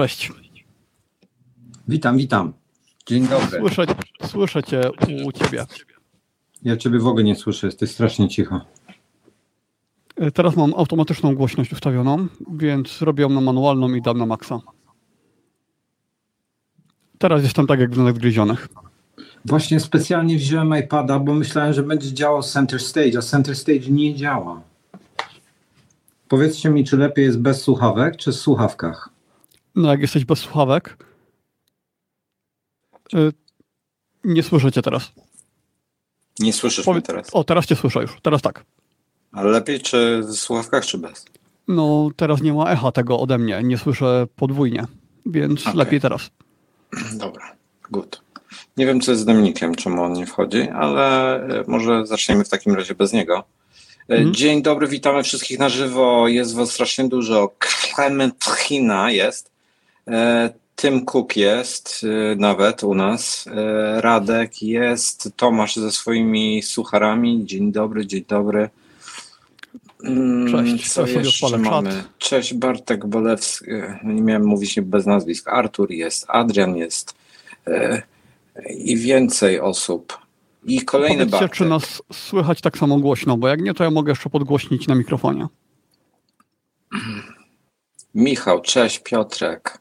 [0.00, 0.32] Cześć.
[1.88, 2.52] Witam, witam.
[3.06, 3.58] Dzień dobry.
[3.58, 3.86] Słyszę,
[4.26, 4.80] słyszę cię
[5.24, 5.64] u ciebie.
[6.62, 8.60] Ja ciebie w ogóle nie słyszę, jesteś strasznie cicho.
[10.34, 14.60] Teraz mam automatyczną głośność ustawioną, więc robię ją na manualną i dam na maksa.
[17.18, 18.68] Teraz jestem tak jak w Stanach Zgryzionych.
[19.44, 24.14] Właśnie specjalnie wziąłem iPada, bo myślałem, że będzie działał Center Stage, a Center Stage nie
[24.14, 24.62] działa.
[26.28, 29.19] Powiedzcie mi, czy lepiej jest bez słuchawek, czy z słuchawkach?
[29.74, 30.96] No jak jesteś bez słuchawek,
[33.14, 33.32] y,
[34.24, 35.12] nie słyszycie teraz.
[36.38, 36.94] Nie słyszysz Powie...
[36.94, 37.28] mnie teraz?
[37.32, 38.64] O, teraz cię słyszę już, teraz tak.
[39.32, 41.24] Ale lepiej czy w słuchawkach, czy bez?
[41.68, 44.86] No, teraz nie ma echa tego ode mnie, nie słyszę podwójnie,
[45.26, 45.74] więc okay.
[45.74, 46.30] lepiej teraz.
[47.12, 47.56] Dobra,
[47.90, 48.22] good.
[48.76, 52.48] Nie wiem, co jest z Dominikiem, czemu on nie wchodzi, ale y, może zaczniemy w
[52.48, 53.44] takim razie bez niego.
[54.10, 54.34] Y, mhm.
[54.34, 56.28] Dzień dobry, witamy wszystkich na żywo.
[56.28, 57.52] Jest was strasznie dużo.
[57.58, 59.49] Klementyna jest.
[60.10, 63.46] E, Tym Cook jest e, nawet u nas.
[63.46, 67.46] E, Radek jest, Tomasz ze swoimi sucharami.
[67.46, 68.68] Dzień dobry, dzień dobry.
[70.04, 72.04] Mm, cześć, co jeszcze mamy?
[72.18, 73.64] Cześć, Bartek Bolewski.
[74.02, 75.48] No nie miałem mówić bez nazwisk.
[75.48, 77.14] Artur jest, Adrian jest
[78.78, 80.18] i więcej osób.
[80.64, 81.56] I kolejny Powiedzcie, Bartek.
[81.56, 84.94] czy nas słychać tak samo głośno, bo jak nie, to ja mogę jeszcze podgłośnić na
[84.94, 85.46] mikrofonie.
[88.14, 89.79] Michał, cześć, Piotrek.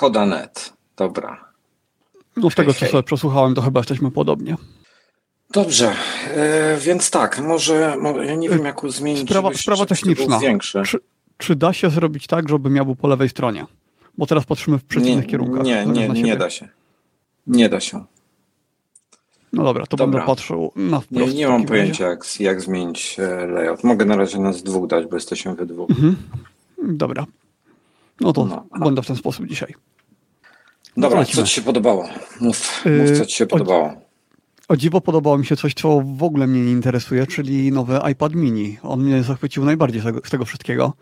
[0.00, 1.44] Kodanet, dobra.
[2.36, 3.02] No z tego, hej, co hej.
[3.02, 4.56] przesłuchałem, to chyba jesteśmy podobnie.
[5.50, 5.94] Dobrze,
[6.34, 9.28] e, więc tak, może, może, ja nie wiem, jak e, zmienić.
[9.28, 10.40] Sprawa, sprawa techniczna.
[10.84, 10.98] Czy,
[11.38, 13.66] czy, da się zrobić tak, żeby miał był po lewej stronie?
[14.18, 15.64] Bo teraz patrzymy w przeciwnych nie, kierunkach.
[15.64, 16.68] Nie, nie, nie da się.
[17.46, 18.04] Nie da się.
[19.52, 20.12] No dobra, to dobra.
[20.12, 21.26] będę patrzył na wprost.
[21.26, 23.84] Nie, nie mam pojęcia, jak, jak, zmienić e, layout.
[23.84, 25.90] Mogę na razie nas dwóch dać, bo jesteśmy we dwóch.
[25.90, 26.16] Mhm.
[26.82, 27.26] Dobra,
[28.20, 28.90] no to no.
[28.90, 29.02] no.
[29.02, 29.74] w ten sposób dzisiaj.
[30.96, 32.08] No Dobra, co ci się podobało?
[32.40, 33.92] Mów, y, mów co ci się podobało.
[34.68, 38.34] O dziwo podobało mi się coś, co w ogóle mnie nie interesuje, czyli nowy iPad
[38.34, 38.78] mini.
[38.82, 40.92] On mnie zachwycił najbardziej z tego, z tego wszystkiego.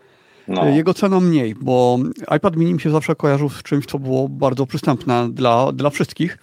[0.47, 0.67] No.
[0.67, 1.99] Y, jego cena mniej, bo
[2.37, 6.37] iPad mini mi się zawsze kojarzył z czymś, co było bardzo przystępne dla, dla wszystkich,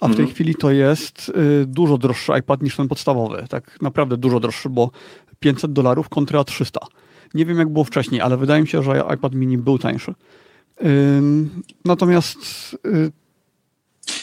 [0.00, 0.16] a w mm.
[0.16, 0.34] tej mhm.
[0.34, 3.44] chwili to jest y, dużo droższy iPad niż ten podstawowy.
[3.48, 4.90] Tak naprawdę dużo droższy, bo
[5.40, 6.80] 500 dolarów kontra 300.
[7.34, 10.14] Nie wiem, jak było wcześniej, ale wydaje mi się, że iPad mini był tańszy.
[11.84, 12.38] Natomiast.
[12.86, 13.12] Y,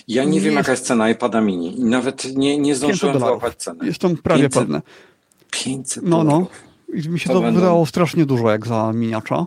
[0.07, 3.85] ja nie, wiem, jaka jest cena iPada mini i nawet nie, nie zdążyłem złapać ceny.
[3.85, 4.81] Jestem prawie 500, pewny.
[5.51, 6.47] 500 No, no.
[6.93, 7.59] I mi się to, to będą...
[7.59, 9.45] wydało strasznie dużo jak za miniacza.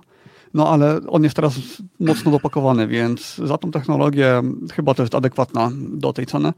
[0.54, 1.54] No ale on jest teraz
[2.00, 4.42] mocno dopakowany, więc za tą technologię
[4.72, 6.52] chyba to jest adekwatna do tej ceny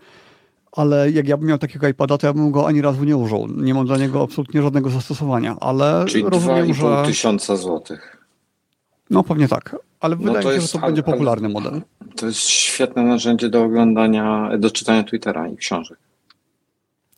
[0.72, 3.48] ale jak ja bym miał takiego iPada, to ja bym go ani razu nie użył.
[3.56, 7.02] Nie mam dla niego absolutnie żadnego zastosowania, ale Czyli rozumiem, że...
[7.06, 8.16] tysiąca złotych.
[9.10, 11.82] No pewnie tak, ale no wydaje mi się, że to będzie popularny model.
[12.16, 15.98] To jest świetne narzędzie do oglądania, do czytania Twittera i książek.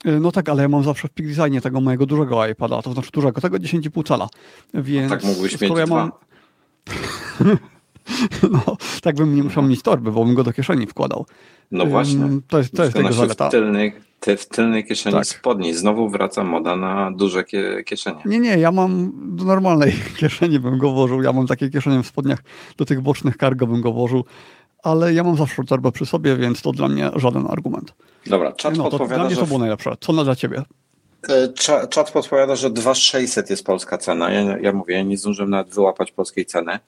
[0.06, 2.92] Y, no tak, ale ja mam zawsze w Peak Designie tego mojego dużego iPada, to
[2.92, 4.28] znaczy dużego, tego 10,5 cala,
[4.72, 5.10] tak więc...
[5.10, 6.12] Tak mógłbyś mieć ja mam...
[8.52, 9.68] No, tak bym nie musiał no.
[9.68, 11.26] mieć torby, bo bym go do kieszeni wkładał.
[11.70, 12.28] No właśnie.
[12.48, 13.48] To jest, to jest jego zaleta.
[13.48, 15.26] W tylnej, te, w tylnej kieszeni tak.
[15.26, 15.74] spodni.
[15.74, 17.44] Znowu wraca moda na duże
[17.86, 18.22] kieszenie.
[18.24, 21.22] Nie, nie, ja mam do normalnej kieszeni bym go włożył.
[21.22, 22.38] Ja mam takie kieszenie w spodniach,
[22.76, 24.24] do tych bocznych cargo bym go włożył.
[24.82, 27.94] Ale ja mam zawsze torbę przy sobie, więc to dla mnie żaden argument.
[28.26, 29.96] Dobra, czat no, to podpowiada, Dla mnie to było najlepsze.
[30.00, 30.62] Co na dla ciebie?
[31.28, 31.48] E,
[31.88, 34.30] czat podpowiada, że 2600 jest polska cena.
[34.30, 36.78] Ja, ja mówię, ja nie zdążyłem nawet wyłapać polskiej ceny.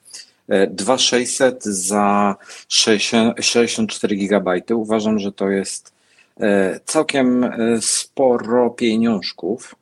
[0.49, 2.35] E, 2600 za
[2.67, 4.61] 64 GB.
[4.75, 5.93] Uważam, że to jest
[6.39, 9.75] e, całkiem e, sporo pieniążków.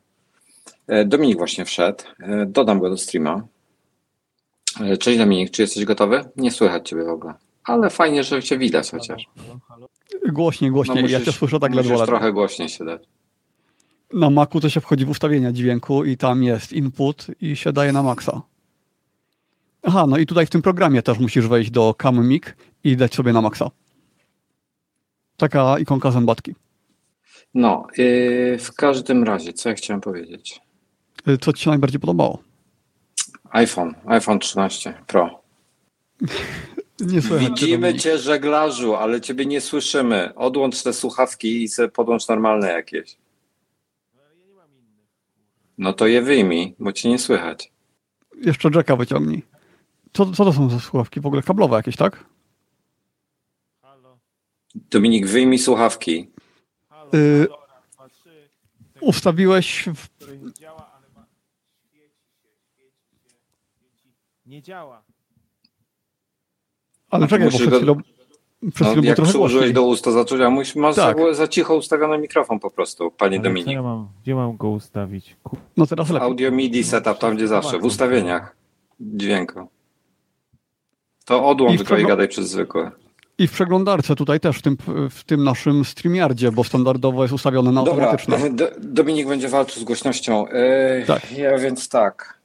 [1.06, 2.04] Dominik właśnie wszedł.
[2.46, 3.46] Dodam go do streama.
[5.00, 6.24] Cześć Dominik, czy jesteś gotowy?
[6.36, 7.34] Nie słychać Ciebie w ogóle.
[7.64, 9.24] Ale fajnie, że Cię widać chociaż.
[10.28, 10.96] Głośniej, głośniej.
[10.96, 13.02] No musisz, ja cię słyszę tak dla Musisz trochę głośniej się dać.
[14.12, 17.92] Na Macu to się wchodzi w ustawienia dźwięku i tam jest input i się daje
[17.92, 18.42] na maksa.
[19.82, 22.44] Aha, no i tutaj w tym programie też musisz wejść do CamMic
[22.84, 23.70] i dać sobie na maksa.
[25.36, 26.54] Taka ikonka zębatki.
[27.54, 30.60] No, yy, w każdym razie, co ja chciałem powiedzieć?
[31.28, 32.38] Y, co ci się najbardziej podobało?
[33.52, 35.42] iPhone, iPhone 13 Pro.
[37.00, 40.34] nie Widzimy cię, żeglarzu, ale ciebie nie słyszymy.
[40.34, 43.16] Odłącz te słuchawki i sobie podłącz normalne jakieś.
[45.78, 47.72] No to je wyjmij, bo cię nie słychać.
[48.36, 49.42] Jeszcze Jacka wyciągnij.
[50.12, 51.20] Co, co to są za słuchawki?
[51.20, 52.24] W ogóle kablowe jakieś, tak?
[53.82, 54.18] Halo.
[54.74, 56.30] Dominik, wyjmij słuchawki.
[56.88, 57.48] Halo, y
[59.00, 60.08] ustawiłeś w...
[64.46, 65.02] Nie działa.
[67.10, 67.96] Ale czekaj, bo przed chwilą...
[68.74, 71.16] Przez no, jak przyłożyłeś do ust, to zaczął, a mój masz tak.
[71.32, 73.74] za cicho ustawiony mikrofon po prostu, panie Ale Dominik.
[73.74, 75.36] Ja mam, gdzie mam go ustawić?
[75.42, 75.58] Kur...
[75.76, 76.28] No teraz lepiej.
[76.28, 78.56] Audio MIDI setup, tam gdzie zawsze, w ustawieniach
[79.00, 79.68] dźwięku.
[81.24, 82.90] To odłącz go i gadaj przez zwykłe.
[83.38, 84.76] I w przeglądarce tutaj też, w tym,
[85.10, 88.50] w tym naszym StreamYardzie, bo standardowo jest ustawione na Dobra, automatyczne.
[88.50, 90.46] Do, Dominik będzie walczył z głośnością.
[90.98, 91.32] Yy, Tak.
[91.38, 92.38] Ja więc tak.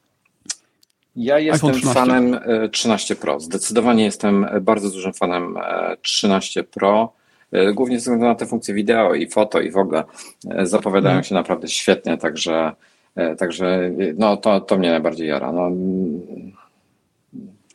[1.15, 1.93] Ja jestem 13.
[1.99, 3.39] fanem e, 13 Pro.
[3.39, 7.13] Zdecydowanie jestem e, bardzo dużym fanem e, 13 Pro.
[7.51, 10.03] E, Głównie ze względu na te funkcje wideo i foto i w ogóle
[10.49, 11.23] e, zapowiadają Mhm.
[11.23, 12.71] się naprawdę świetnie, także,
[13.15, 15.51] e, także e, no, to, to mnie najbardziej jara.
[15.51, 15.69] No,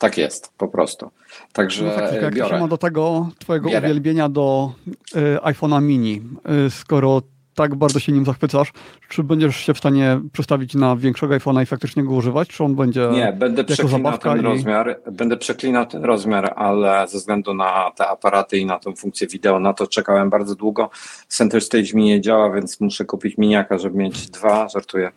[0.03, 1.11] tak jest, po prostu.
[1.53, 2.61] Także No e, jak to się biorę.
[2.61, 3.87] ma do tego twojego Biorę.
[3.89, 4.73] uwielbienia do
[5.17, 6.23] y, iPhone'a mini,
[6.67, 7.23] y, skoro
[7.55, 8.73] tak bardzo się nim zachwycasz,
[9.09, 12.75] czy będziesz się w stanie przestawić na większego iPhone'a i faktycznie go używać, czy on
[12.75, 13.09] będzie...
[13.13, 18.09] Nie, będę przeklinał ten i- rozmiar, będę przeklinał ten rozmiar, ale ze względu na te
[18.09, 20.91] aparaty i na tą funkcję wideo, na to czekałem bardzo długo.
[21.29, 25.11] Center Stage mi nie działa, więc muszę kupić miniaka, żeby mieć dwa, żartuję.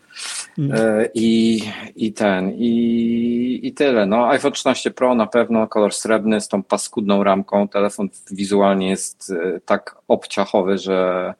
[0.57, 0.71] Mm.
[0.73, 1.61] E, I,
[1.95, 4.05] i ten, i, i tyle.
[4.05, 7.67] No, iPhone 13 Pro na pewno, kolor srebrny z tą paskudną ramką.
[7.67, 11.33] Telefon wizualnie jest e, tak obciachowy, że,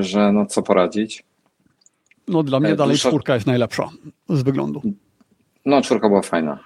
[0.00, 1.24] że no co poradzić.
[2.28, 3.90] No dla mnie E, dalej dłuższa- czwórka jest najlepsza
[4.28, 4.82] z wyglądu.
[5.66, 6.58] No, czwórka była fajna.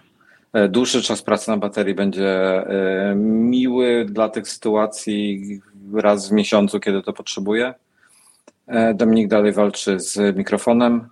[0.53, 5.61] E, Dłuższy czas pracy na baterii będzie e, miły dla tych sytuacji
[5.95, 7.75] raz w miesiącu, kiedy to potrzebuję.
[8.67, 11.09] E, Dominik dalej walczy z mikrofonem.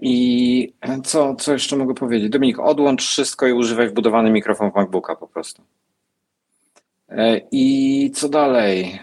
[0.00, 0.72] I
[1.04, 2.30] co, co jeszcze mogę powiedzieć?
[2.30, 5.62] Dominik, odłącz wszystko i używaj wbudowany mikrofon w MacBooka po prostu.
[7.52, 8.98] I co dalej?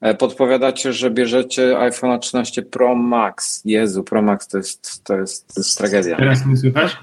[0.00, 3.62] E, Podpowiadacie, że bierzecie iPhone 13 Pro Max.
[3.64, 6.16] Jezu, Pro Max to jest, to jest, to jest tragedia.
[6.16, 6.96] Teraz mnie słychać?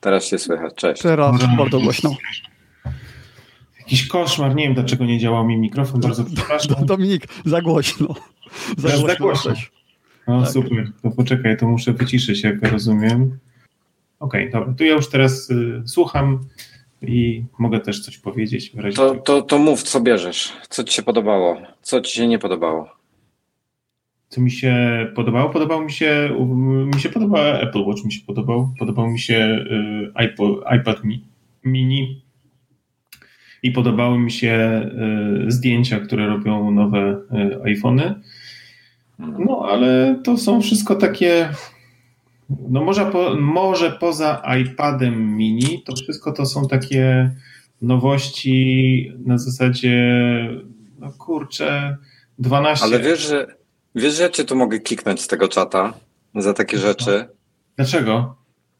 [0.00, 0.74] Teraz się słychać.
[0.74, 1.02] Cześć.
[1.02, 2.16] Teraz bardzo głośno.
[3.78, 6.86] Jakiś koszmar, nie wiem dlaczego nie działał mi mikrofon, bardzo przepraszam.
[6.86, 8.14] Dominik, za głośno.
[8.78, 9.22] Za Teraz za głośno.
[9.52, 9.52] głośno.
[10.28, 10.52] No Tak.
[10.52, 13.38] super, to poczekaj, to muszę wyciszyć, jak rozumiem.
[14.20, 16.40] Okej, dobra, to ja już teraz y, słucham
[17.08, 20.52] i mogę też coś powiedzieć w razie To, to, to mów, co bierzesz.
[20.68, 21.56] Co ci się podobało?
[21.82, 22.88] Co ci się nie podobało?
[24.28, 24.76] Co mi się
[25.14, 25.50] podobało?
[25.50, 26.30] Podobał mi się,
[26.94, 28.74] mi się podoba Apple Watch, mi się podobał.
[28.78, 31.24] Podobał mi się y, iPod, iPad mi,
[31.64, 32.22] mini
[33.62, 34.82] i podobały mi się
[35.46, 38.14] y, zdjęcia, które robią nowe y, iPhony.
[39.18, 41.48] No, ale to są wszystko takie.
[42.68, 47.30] No, może, po, może poza iPadem mini, to wszystko to są takie
[47.82, 49.94] nowości na zasadzie,
[50.98, 51.96] no kurczę,
[52.38, 52.84] 12.
[52.84, 53.46] Ale wiesz, że
[53.94, 55.94] wiesz, że ja cię tu mogę kiknąć z tego czata
[56.34, 57.28] za takie rzeczy?
[57.76, 58.34] Dlaczego?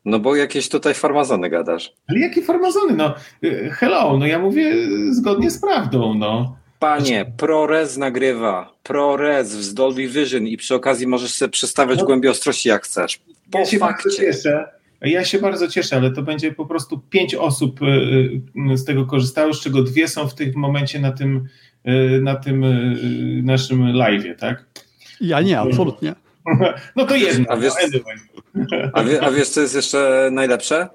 [0.05, 1.93] No bo jakieś tutaj farmazony gadasz.
[2.09, 2.97] Ale jakie farmazony?
[2.97, 3.15] No,
[3.45, 4.75] y, hello, no ja mówię
[5.11, 6.57] zgodnie z prawdą, no.
[6.79, 8.73] Panie, ProRes nagrywa.
[8.83, 12.05] ProRes z Dolby Vision i przy okazji możesz sobie przestawiać No.
[12.05, 13.21] głębię ostrości jak chcesz.
[13.51, 14.11] Po ja się bardzo fakcie.
[14.11, 14.69] cieszę.
[15.01, 17.87] Ja się bardzo cieszę, ale to będzie po prostu pięć osób y,
[18.73, 21.49] y, z tego korzystało, z czego dwie są w tym momencie na tym,
[21.89, 22.65] y, na tym
[23.45, 24.65] naszym live'ie, tak?
[25.21, 26.15] Ja nie, absolutnie.
[26.97, 27.45] No to jedno.
[27.49, 27.75] A wiesz-
[28.55, 28.67] no.
[28.93, 30.89] A, wie, a wiesz, co jest jeszcze najlepsze?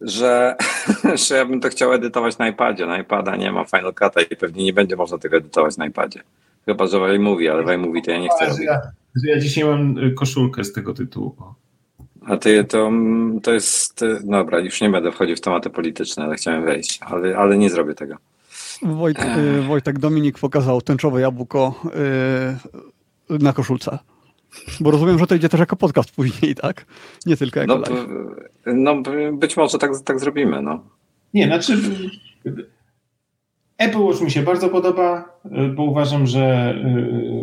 [0.00, 0.56] Że,
[1.28, 2.86] że ja bym to chciał edytować na iPadzie.
[2.86, 6.20] Na iPada nie ma Final Cut'a i pewnie nie będzie można tego edytować na iPadzie.
[6.66, 8.64] Chyba, że w iMovie, ale w iMovie to ja nie chcę robić.
[8.66, 8.80] ja,
[9.24, 11.36] że ja dzisiaj mam koszulkę z tego tytułu.
[12.26, 12.90] A ty to,
[13.42, 14.04] to jest.
[14.24, 17.94] Dobra, już nie będę wchodził w tematy polityczne, ale chciałem wejść, ale, ale nie zrobię
[17.94, 18.16] tego.
[18.82, 21.80] Wojt, y, Wojtek Dominik pokazał tęczowe jabłko
[23.30, 23.98] y, na koszulce.
[24.80, 26.84] Bo rozumiem, że to idzie też jako podcast później, tak?
[27.26, 28.06] Nie tylko jako No, live.
[28.66, 29.02] no
[29.32, 30.62] być może tak, tak zrobimy.
[30.62, 30.84] No.
[31.34, 31.72] Nie, znaczy
[32.46, 32.66] y,
[33.78, 36.74] Apple Watch mi się bardzo podoba, y, bo uważam, że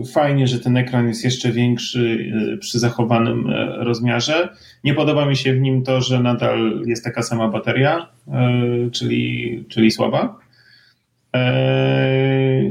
[0.02, 4.50] y, fajnie, że ten ekran jest jeszcze większy y, przy zachowanym y, rozmiarze.
[4.84, 9.66] Nie podoba mi się w nim to, że nadal jest taka sama bateria, y, czyli,
[9.70, 10.40] czyli słaba.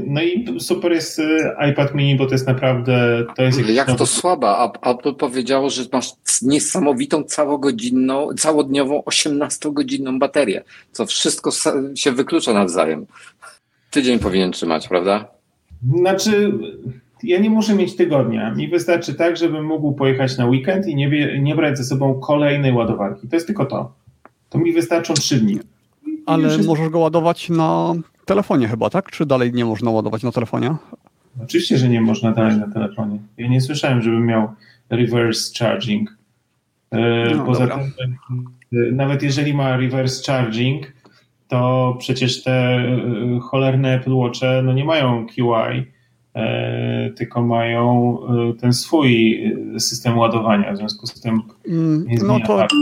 [0.07, 1.39] No i super jest y,
[1.71, 3.25] iPad mini, bo to jest naprawdę.
[3.35, 4.57] To jest Jak to nowy- słaba?
[4.81, 11.51] A- Apple powiedziało, że masz niesamowitą całogodzinną, całodniową, 18-godzinną baterię, co wszystko
[11.95, 13.05] się wyklucza nawzajem.
[13.91, 15.25] Tydzień powinien trzymać, prawda?
[15.97, 16.51] Znaczy,
[17.23, 18.51] ja nie muszę mieć tygodnia.
[18.55, 22.73] Mi wystarczy tak, żebym mógł pojechać na weekend i nie, nie brać ze sobą kolejnej
[22.73, 23.27] ładowarki.
[23.27, 23.91] To jest tylko to.
[24.49, 25.59] To mi wystarczą trzy dni.
[26.29, 27.93] Ale jest- możesz go ładować na
[28.25, 29.11] telefonie chyba, tak?
[29.11, 30.75] Czy dalej nie można ładować na telefonie?
[31.43, 33.19] Oczywiście, że nie można dalej na telefonie.
[33.37, 34.47] Ja nie słyszałem, żebym miał
[34.89, 36.17] reverse charging.
[36.91, 37.77] E, No, Poza dobra.
[37.97, 40.93] tym, e, nawet jeżeli ma reverse charging,
[41.47, 45.85] to przecież te y, cholerne Apple Watche no nie mają QI,
[46.35, 48.17] e, tylko mają
[48.61, 49.43] ten swój
[49.79, 50.73] system ładowania.
[50.73, 52.75] W związku z tym Mm, nie No zmienia to faktu.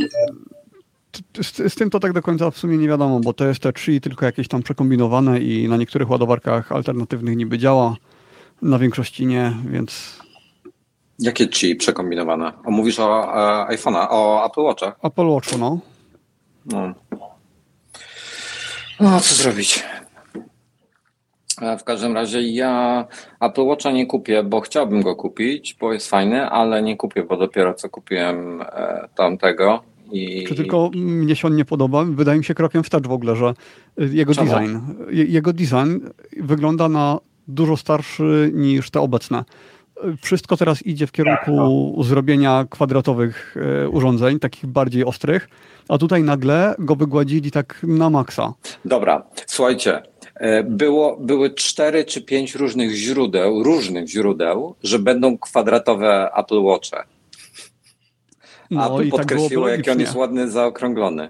[1.41, 3.73] Z, z tym to tak do końca w sumie nie wiadomo, bo to jest te
[3.73, 7.95] 3 tylko jakieś tam przekombinowane i na niektórych ładowarkach alternatywnych niby działa,
[8.61, 10.17] na większości nie, więc
[11.19, 12.51] Jakie ci przekombinowane?
[12.65, 13.33] O, mówisz o
[13.69, 14.95] e, iPhone'a, o Apple Watcha?
[15.03, 15.79] Apple Watchu, no.
[16.65, 16.93] No.
[18.99, 19.83] no, co zrobić?
[21.61, 23.05] E, W każdym razie ja
[23.41, 27.37] Apple Watcha nie kupię, bo chciałbym go kupić, bo jest fajny, ale nie kupię, bo
[27.37, 29.83] dopiero co kupiłem e, tamtego.
[30.11, 30.45] I...
[30.47, 32.03] Czy tylko mnie się on nie podoba?
[32.05, 33.53] Wydaje mi się krokiem wstecz w ogóle, że
[34.01, 34.51] y, jego Czemu?
[34.51, 34.77] design,
[35.09, 35.99] je- jego design
[36.39, 39.43] wygląda na dużo starszy niż te obecne.
[40.05, 45.49] Y, Wszystko teraz idzie w kierunku zrobienia kwadratowych y, urządzeń, takich bardziej ostrych,
[45.89, 48.53] a tutaj nagle go wygładzili tak na maksa.
[48.85, 50.01] Dobra, słuchajcie.
[50.65, 57.03] Było, były cztery czy pięć różnych źródeł, różnych źródeł, że będą kwadratowe Apple Watche.
[58.71, 61.29] No A tu i tak podkreśliło, byłoby jaki on jest ładny, zaokrąglony.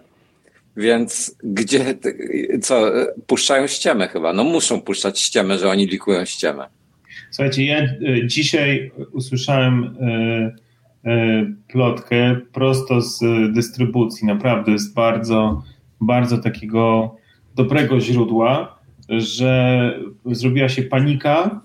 [0.77, 1.97] Więc gdzie,
[2.61, 4.33] co, e, puszczają ściemę chyba?
[4.33, 6.67] No muszą puszczać ściemę, że oni likują ściemę.
[7.31, 13.19] Słuchajcie, ja y, dzisiaj usłyszałem y, y, plotkę prosto z
[13.53, 14.27] dystrybucji.
[14.27, 15.63] Naprawdę z bardzo,
[16.01, 17.15] bardzo takiego
[17.55, 18.79] dobrego źródła,
[19.09, 19.93] że
[20.25, 21.61] zrobiła się panika,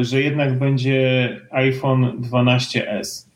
[0.00, 3.33] że jednak będzie iPhone 12S.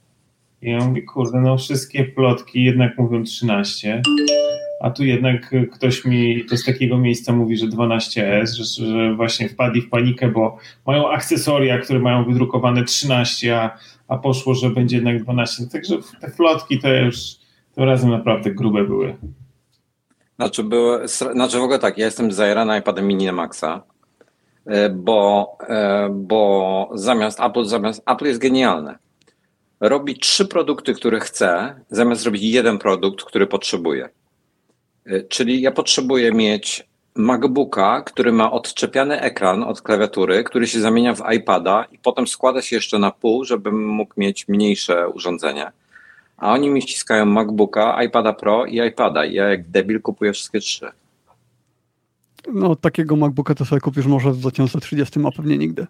[0.62, 4.02] I ja mówię, kurde, no wszystkie plotki jednak mówią 13,
[4.80, 9.48] a tu jednak ktoś mi to z takiego miejsca mówi, że 12S, że, że właśnie
[9.48, 14.96] wpadli w panikę, bo mają akcesoria, które mają wydrukowane 13, a, a poszło, że będzie
[14.96, 15.66] jednak 12.
[15.72, 17.16] Także te flotki to już
[17.74, 19.16] tym razem naprawdę grube były.
[20.36, 23.48] Znaczy, były, znaczy w ogóle tak, ja jestem zajarany iPadem mini na
[24.66, 28.98] e, bo, e, bo zamiast Apple, zamiast Apple jest genialne.
[29.80, 34.08] Robi trzy produkty, które chce, zamiast robić jeden produkt, który potrzebuje.
[35.06, 41.14] E, Czyli ja potrzebuję mieć MacBooka, który ma odczepiany ekran od klawiatury, który się zamienia
[41.14, 45.72] w iPada i potem składa się jeszcze na pół, żebym mógł mieć mniejsze urządzenie.
[46.36, 49.24] A oni mi ściskają MacBooka, iPada Pro i iPada.
[49.24, 50.90] Ja jak debil kupuję wszystkie trzy.
[52.52, 55.86] No takiego MacBooka to sobie kupisz może w 2030, a pewnie nigdy.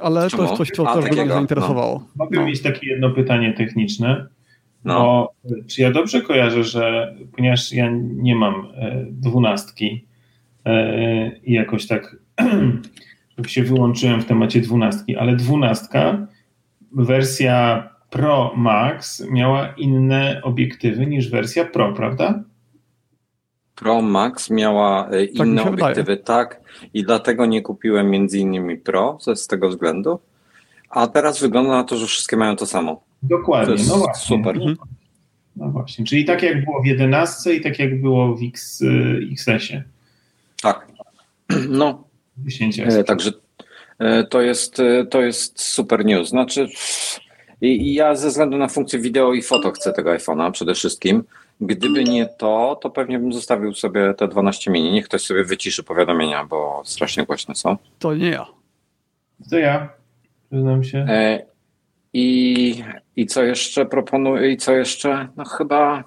[0.00, 0.42] Ale to Czemu?
[0.42, 2.06] jest coś, co A, też by mnie zainteresowało.
[2.16, 2.46] Mogę No.
[2.46, 4.26] mieć takie jedno pytanie techniczne.
[4.84, 4.94] No.
[5.00, 5.32] Bo
[5.66, 10.04] czy ja dobrze kojarzę, że ponieważ ja nie mam e, dwunastki
[10.64, 12.16] e, i jakoś tak
[13.46, 16.26] się wyłączyłem w temacie dwunastki, ale dwunastka,
[16.92, 22.42] wersja Pro Max miała inne obiektywy niż wersja Pro, prawda?
[23.74, 26.60] Pro Max miała e, mi inne obiektywy, tak.
[26.94, 30.18] I dlatego nie kupiłem między innymi Pro ze- z tego względu.
[30.90, 32.94] A teraz wygląda na to, że wszystkie mają to samo.
[32.94, 34.36] To Dokładnie, jest no właśnie.
[34.36, 34.56] super.
[34.56, 34.76] Mhm.
[35.56, 39.20] No właśnie, czyli tak jak było w 11 i tak jak było w X, y,
[39.32, 39.84] XS-ie.
[40.62, 40.86] Tak.
[41.68, 42.04] No,
[42.38, 43.30] 10 E, Także
[43.98, 46.28] e, to jest, e, to jest super news.
[46.28, 46.68] Znaczy,
[47.60, 51.24] i i ja ze względu na funkcję wideo i foto chcę tego iPhone'a przede wszystkim.
[51.60, 54.92] Gdyby nie to, to pewnie bym zostawił sobie te 12 mini.
[54.92, 57.76] Niech ktoś sobie wyciszy powiadomienia, bo strasznie głośne są.
[57.98, 58.46] To nie ja.
[59.50, 59.88] To ja,
[60.50, 60.98] przyznam się.
[60.98, 61.46] E,
[62.12, 62.84] I,
[63.16, 64.50] I co jeszcze proponuję?
[64.50, 65.28] I co jeszcze?
[65.36, 66.04] No chyba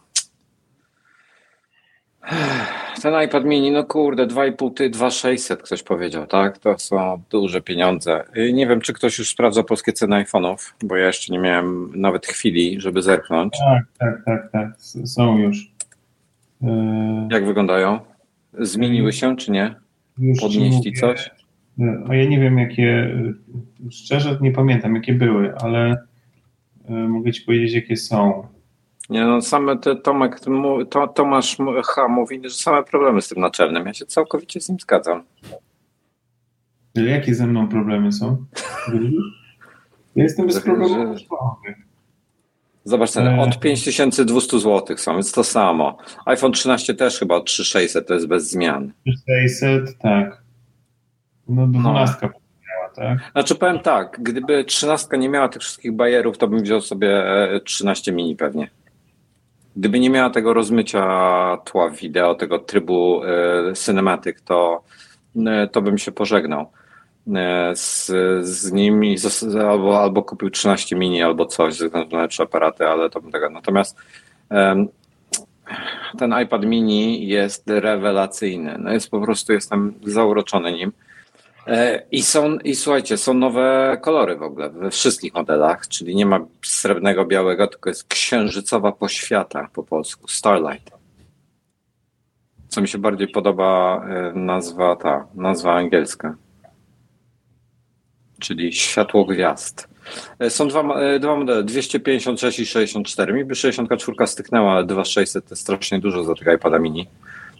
[3.01, 6.57] ten iPad mini, no kurde, 2,5 ty, 2,600 ktoś powiedział, tak?
[6.57, 8.23] To są duże pieniądze.
[8.37, 11.91] Y, Nie wiem, czy ktoś już sprawdza polskie ceny iPhone'ów, bo ja jeszcze nie miałem
[11.95, 13.53] nawet chwili, żeby zerknąć.
[13.69, 14.69] Tak, tak, tak, tak.
[15.07, 15.71] Są już.
[16.63, 17.99] E, Jak wyglądają?
[18.59, 19.75] Zmieniły się, czy nie?
[20.19, 21.29] już Podnieśli coś?
[22.09, 23.11] A ja nie wiem, jakie.
[23.85, 25.97] e, Szczerze nie pamiętam, jakie były, ale
[26.89, 28.47] mogę ci powiedzieć, jakie są.
[29.09, 32.07] Nie, no same te Tomek, ten to, Tomasz H.
[32.07, 33.85] mówi, że same problemy z tym naczelnym.
[33.85, 35.23] Ja się całkowicie z nim zgadzam.
[36.97, 38.45] Ale Jakie ze mną problemy są?
[40.15, 41.15] Ja jestem bez problemu.
[42.83, 43.39] Zobacz, ceny E.
[43.41, 45.97] od 5200 zł są, więc to samo.
[46.25, 48.93] iPhone 13 też chyba od 3600, to jest bez zmian.
[49.49, 50.41] 600, tak.
[51.49, 53.31] No, 12 miała, tak?
[53.31, 57.59] Znaczy powiem tak, gdyby 13 nie miała tych wszystkich bajerów, to bym wziął sobie e,
[57.59, 58.69] 13 mini pewnie.
[59.77, 64.83] Gdyby nie miała tego rozmycia tła wideo, tego trybu e, cinematic, to,
[65.45, 66.71] e, to bym się pożegnał
[67.35, 68.11] e, z,
[68.47, 69.15] z nimi
[69.69, 73.31] albo, albo kupił 13 mini albo coś ze względu na lepsze aparaty, ale to bym
[73.31, 73.49] tego.
[73.49, 73.97] Natomiast
[76.17, 78.77] ten iPad mini jest rewelacyjny.
[78.79, 80.91] No jest po prostu, jestem zauroczony nim.
[81.67, 86.25] E, I są, i słuchajcie, są nowe kolory w ogóle we wszystkich modelach, czyli nie
[86.25, 90.91] ma srebrnego, białego, tylko jest księżycowa poświata po polsku, Starlight.
[92.67, 96.35] Co mi się bardziej podoba, e, nazwa ta, nazwa angielska.
[98.39, 99.87] Czyli światło gwiazd.
[100.39, 100.83] E, Są dwa,
[101.19, 103.33] dwa modele, 256 i 64.
[103.33, 107.07] Mi by 64 styknęła, ale 2600 to strasznie dużo za tego iPada mini.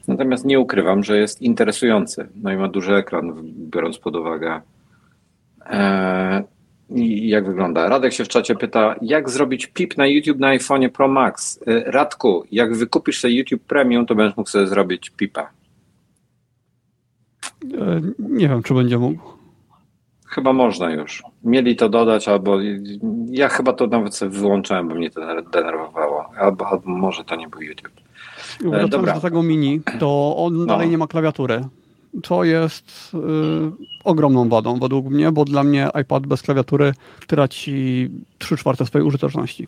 [0.08, 2.28] Natomiast nie ukrywam, że jest interesujący.
[2.36, 4.62] No i ma duży ekran, biorąc pod uwagę
[5.66, 6.44] e,
[7.16, 7.90] jak wygląda.
[7.90, 11.60] Radek się w czacie pyta, jak zrobić PIP na YouTube na iPhone Pro Max?
[11.68, 15.50] E, Radku, jak wykupisz sobie YouTube Premium, to będziesz mógł sobie zrobić PIPa.
[17.74, 19.38] E, Nie wiem, czy będzie mógł.
[20.28, 21.24] Chyba można już.
[21.44, 22.58] Mieli to dodać, albo
[23.32, 25.22] ja chyba to nawet sobie wyłączałem, bo mnie to
[25.52, 26.26] denerwowało.
[26.38, 27.97] Albo, albo może to nie był YouTube.
[28.62, 29.14] Wracając dobra.
[29.14, 31.62] do tego mini, to on dalej nie ma klawiatury.
[32.24, 33.18] To jest y,
[34.04, 36.94] ogromną wadą według mnie, bo dla mnie iPad bez klawiatury
[37.28, 39.68] traci 3 czwarte swojej użyteczności.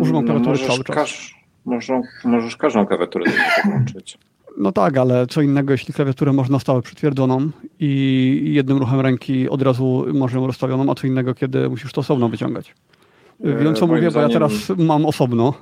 [0.00, 0.96] Używam klawiatury możesz, cały czas.
[0.96, 1.34] każ,
[1.64, 1.90] możesz,
[2.24, 3.24] możesz każdą klawiaturę
[3.62, 4.18] podłączyć.
[4.58, 7.50] No tak, ale co innego, jeśli klawiaturę masz na stałe przytwierdzoną
[7.80, 12.00] i jednym ruchem ręki od razu masz ją rozstawioną, a co innego, kiedy musisz to
[12.00, 12.74] osobno wyciągać.
[13.44, 15.54] E, Wiem, co mówię, bo ja teraz mam osobno,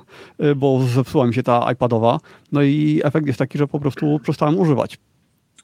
[0.43, 2.19] y, bo zepsuła mi się ta iPadowa,
[2.51, 4.97] no i efekt jest taki, że po prostu przestałem używać.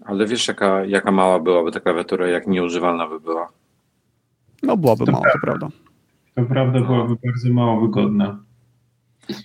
[0.05, 3.49] Ale wiesz, jaka, jaka mała byłaby ta klawiatura, jak nieużywalna by była.
[4.63, 5.67] No byłaby To mało, to prawda.
[6.35, 8.39] To prawda byłaby bardzo mało wygodna.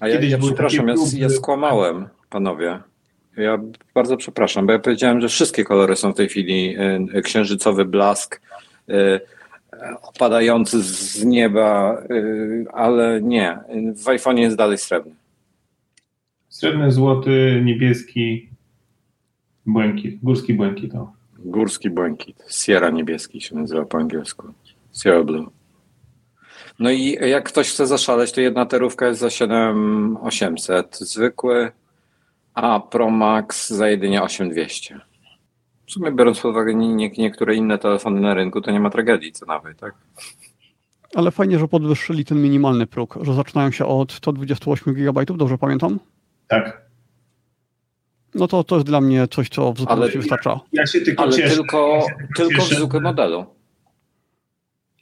[0.00, 2.80] A ja, Kiedyś ja przepraszam, ja, ja skłamałem, panowie.
[3.36, 3.58] Ja
[3.94, 6.76] bardzo przepraszam, bo ja powiedziałem, że wszystkie kolory są w tej chwili
[7.16, 8.40] y, księżycowy blask,
[10.02, 13.58] opadający z nieba, y, ale nie.
[13.94, 15.14] W iPhone'ie jest dalej srebrny.
[16.48, 18.48] Srebrny, złoty, niebieski,
[19.66, 20.94] błękit, górski błękit.
[20.94, 21.12] O.
[21.38, 22.44] Górski błękit.
[22.50, 24.46] Sierra niebieski się nazywa po angielsku.
[25.02, 25.46] Sierra Blue.
[26.78, 31.72] No i jak ktoś chce zaszaleć, to jedna terówka jest za 7800, zwykły,
[32.54, 35.00] a Pro Max za jedynie 8200.
[35.88, 38.90] W sumie biorąc pod uwagę nie, nie, niektóre inne telefony na rynku, to nie ma
[38.90, 39.94] tragedii cenowej, tak?
[41.14, 45.98] Ale fajnie, że podwyższyli ten minimalny próg, że zaczynają się od 128 GB, dobrze pamiętam?
[46.48, 46.82] Tak.
[48.34, 50.60] No to to jest dla mnie coś, co w zupełności Ale- wystarcza.
[50.72, 51.54] Ja się tylko Ale cieszę.
[51.54, 53.46] tylko, ja się tylko tylko w zwykłym modelu.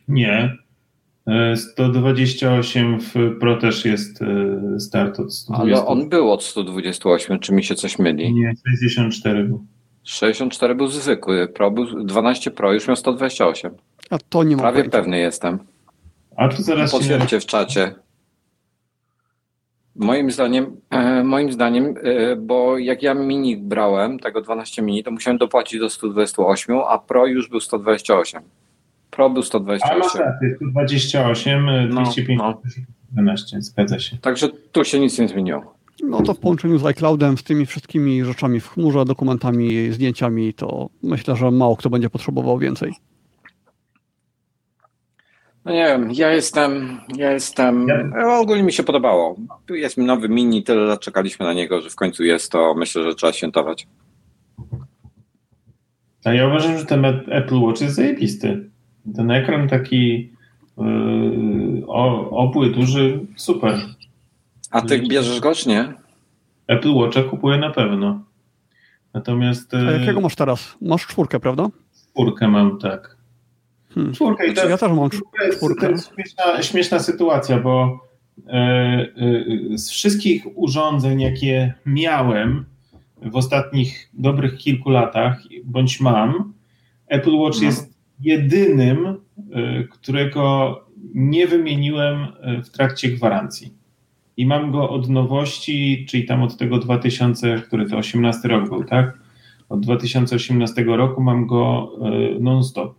[0.09, 0.57] Nie.
[1.27, 5.77] E, 128 w Pro też jest e, start od 120.
[5.79, 8.35] Ale on był od 128, czy mi się coś myli?
[8.35, 9.67] Nie, 64 był.
[10.07, 13.75] 64 był zwykły, Pro był, 12 Pro już miał 128.
[14.11, 14.99] A to nie mam Prawie pojęcia.
[14.99, 15.59] pewny jestem.
[16.37, 16.93] A tu zaraz.
[16.93, 17.95] Potwierdźcie w czacie.
[19.97, 25.11] Moim zdaniem, e, moim zdaniem, e, bo jak ja mini brałem, tego 12 mini, to
[25.11, 28.43] musiałem dopłacić do 128, a Pro już był 128.
[29.11, 30.21] Pro był A masz 128.
[30.23, 32.57] rację, 128, e, No, 250,
[33.13, 34.17] 12, zgadza się.
[34.19, 35.76] Także tu się nic nie zmieniło.
[36.03, 40.89] No to w połączeniu z iCloudem, z tymi wszystkimi rzeczami w chmurze, dokumentami, zdjęciami, to
[41.03, 42.93] myślę, że mało kto będzie potrzebował więcej.
[45.65, 49.37] No nie wiem, ja jestem, ja jestem, e, ogólnie mi się podobało.
[49.71, 53.15] Jest nowy mini, tyle lat czekaliśmy na niego, że w końcu jest to, myślę, że
[53.15, 53.87] trzeba świętować.
[56.25, 58.71] A ja uważam, że ten Apple Watch jest zajebisty.
[59.17, 60.31] Ten ekran taki
[60.79, 63.79] yy, o, obły, duży, super.
[64.71, 65.95] A ty bierzesz go, czy nie?
[66.67, 68.25] Apple Watcha kupuję na pewno.
[69.15, 70.77] Natomiast A yy, jakiego masz teraz?
[70.81, 71.69] Masz czwórkę, prawda?
[72.13, 73.17] czwórkę mam, tak.
[73.95, 74.13] Hmm.
[74.15, 75.11] Czwórkę i to Znaczy, ja jest, też mam
[75.53, 75.87] czwórkę.
[75.87, 78.01] to jest śmieszna, śmieszna sytuacja, bo
[78.47, 78.53] yy,
[79.71, 82.65] yy, z wszystkich urządzeń, jakie miałem
[83.23, 86.53] w ostatnich dobrych kilku latach, bądź mam,
[87.09, 87.65] Apple Watch No.
[87.67, 89.17] jest jedynym,
[89.91, 90.75] którego
[91.15, 92.27] nie wymieniłem
[92.65, 93.73] w trakcie gwarancji.
[94.37, 98.85] I mam go od nowości, czyli tam od tego 2000, który to 18 rok był,
[98.85, 99.19] tak?
[99.69, 101.93] Od 2018 roku mam go
[102.37, 102.95] y, non-stop.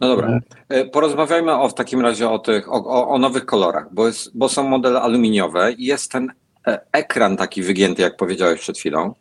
[0.00, 0.40] No dobra.
[0.68, 4.48] E, Porozmawiajmy o, w takim razie o tych, o, o, nowych kolorach, bo, jest, bo
[4.48, 6.32] są modele aluminiowe i jest ten
[6.66, 9.14] e, ekran taki wygięty, jak powiedziałeś przed chwilą.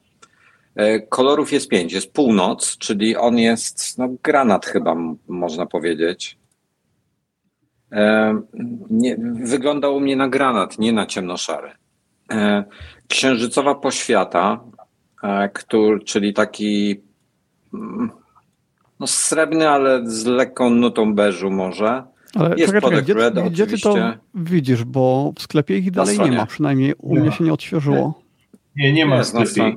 [0.75, 1.93] E, Kolorów jest pięć.
[1.93, 4.95] Jest północ, czyli on jest no, granat chyba
[5.27, 6.37] można powiedzieć.
[7.95, 8.35] E,
[8.89, 11.71] Nie, wygląda u mnie na granat, nie na ciemnoszary.
[12.31, 12.63] E,
[13.07, 14.59] Księżycowa poświata,
[15.23, 17.01] e, który, czyli taki
[17.73, 18.09] mm,
[18.99, 22.03] no srebrny, ale z lekką nutą beżu może.
[22.35, 23.95] Ale Jest czekaj, czekaj, gdzie, Red gdzie ty to
[24.35, 27.35] widzisz, bo w sklepie ich dalej nie ma, przynajmniej u Nie mnie ma.
[27.35, 28.21] się nie odświeżyło.
[28.75, 29.75] Nie, nie ma w sklepie.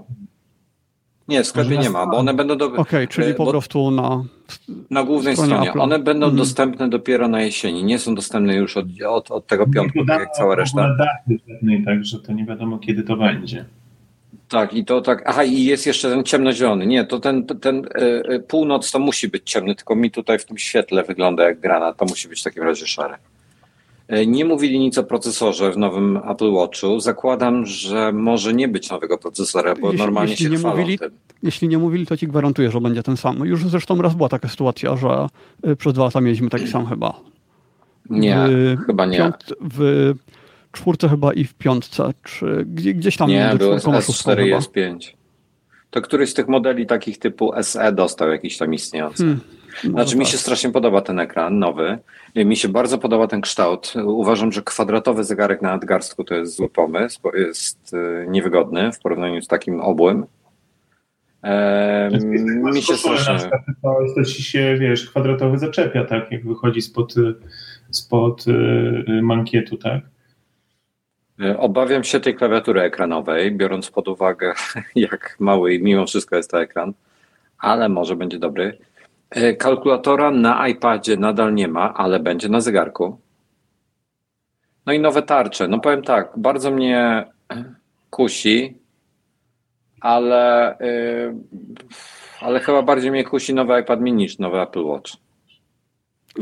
[1.28, 4.24] Nie, w sklepie nie ma, bo one będą do, Okej, czyli E, po prostu na...
[4.90, 5.72] na głównej stronie stronie.
[5.72, 5.80] Apple'a.
[5.82, 6.36] One będą Mhm.
[6.36, 7.84] dostępne dopiero na jesieni.
[7.84, 10.96] Nie są dostępne już od, od, od tego Nie piątku, tak jak cała reszta.
[10.98, 13.64] żadnej, Także to nie wiadomo kiedy to będzie.
[14.48, 15.22] Tak, i to tak.
[15.26, 16.86] Aha, i jest jeszcze ten ciemnozielony.
[16.86, 20.58] Nie, to ten, ten e, północ to musi być ciemny, tylko mi tutaj w tym
[20.58, 21.96] świetle wygląda jak granat.
[21.96, 23.14] To musi być w takim razie szary.
[24.08, 27.00] E, Nie mówili nic o procesorze w nowym Apple Watchu.
[27.00, 31.10] Zakładam, że może nie być nowego procesora, bo Jeśli- normalnie jeśli się nie mówili, tym.
[31.42, 33.38] Jeśli nie mówili, to ci gwarantuję, że będzie ten sam.
[33.46, 35.26] Już zresztą raz była taka sytuacja, że
[35.70, 37.20] y, przez dwa lata mieliśmy taki sam chyba.
[38.10, 39.18] Nie, w chyba nie.
[39.18, 40.12] Piąt, w
[40.72, 44.40] czwórce chyba i w piątce, czy gdzie, gdzieś tam Nie, był czwórką a szóstką S4
[44.46, 44.58] i chyba.
[44.58, 45.12] S5.
[45.90, 49.16] To któryś z tych modeli takich typu SE dostał jakiś tam istniejący.
[49.24, 49.40] Hmm,
[49.84, 51.98] Znaczy mi się strasznie podoba ten ekran nowy.
[52.36, 53.94] Mi się bardzo podoba ten kształt.
[54.04, 59.00] Uważam, że kwadratowy zegarek na nadgarstku to jest zły pomysł, bo jest y, niewygodny w
[59.00, 60.26] porównaniu z takim obłym.
[61.42, 62.24] Eee,
[62.74, 63.50] mi się strasznie...
[64.14, 67.34] To, ci się, wiesz, kwadratowy zaczepia, tak, jak wychodzi spod, y,
[67.90, 70.00] spod y, mankietu, tak?
[71.40, 74.52] E, Obawiam się tej klawiatury ekranowej, biorąc pod uwagę,
[74.94, 76.92] jak mały i mimo wszystko jest to ekran,
[77.58, 78.78] ale może będzie dobry.
[79.30, 83.20] E, Kalkulatora na iPadzie nadal nie ma, ale będzie na zegarku.
[84.86, 85.68] No i nowe tarcze.
[85.68, 87.26] No powiem tak, bardzo mnie
[88.10, 88.78] kusi,
[90.00, 91.34] ale, e,
[92.40, 95.12] ale chyba bardziej mnie kusi nowy iPad mini niż nowy Apple Watch.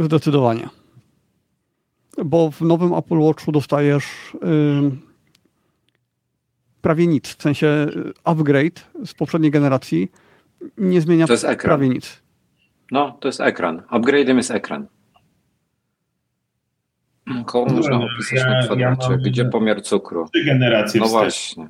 [0.00, 0.68] Zdecydowanie.
[2.24, 4.06] Bo w nowym Apple Watchu dostajesz
[4.44, 5.02] ym,
[6.82, 7.28] prawie nic.
[7.28, 10.12] W sensie y, upgrade z poprzedniej generacji
[10.78, 11.26] nie zmienia
[11.62, 12.22] prawie nic.
[12.90, 13.82] No, to jest ekran.
[13.90, 14.86] Upgrade'em jest ekran.
[17.46, 19.10] Koło No, można opisać ja- na ja kwadracie?
[19.10, 20.26] mam- Gdzie pomiar cukru?
[20.34, 21.20] Trzy generacje No wstecz.
[21.22, 21.68] właśnie.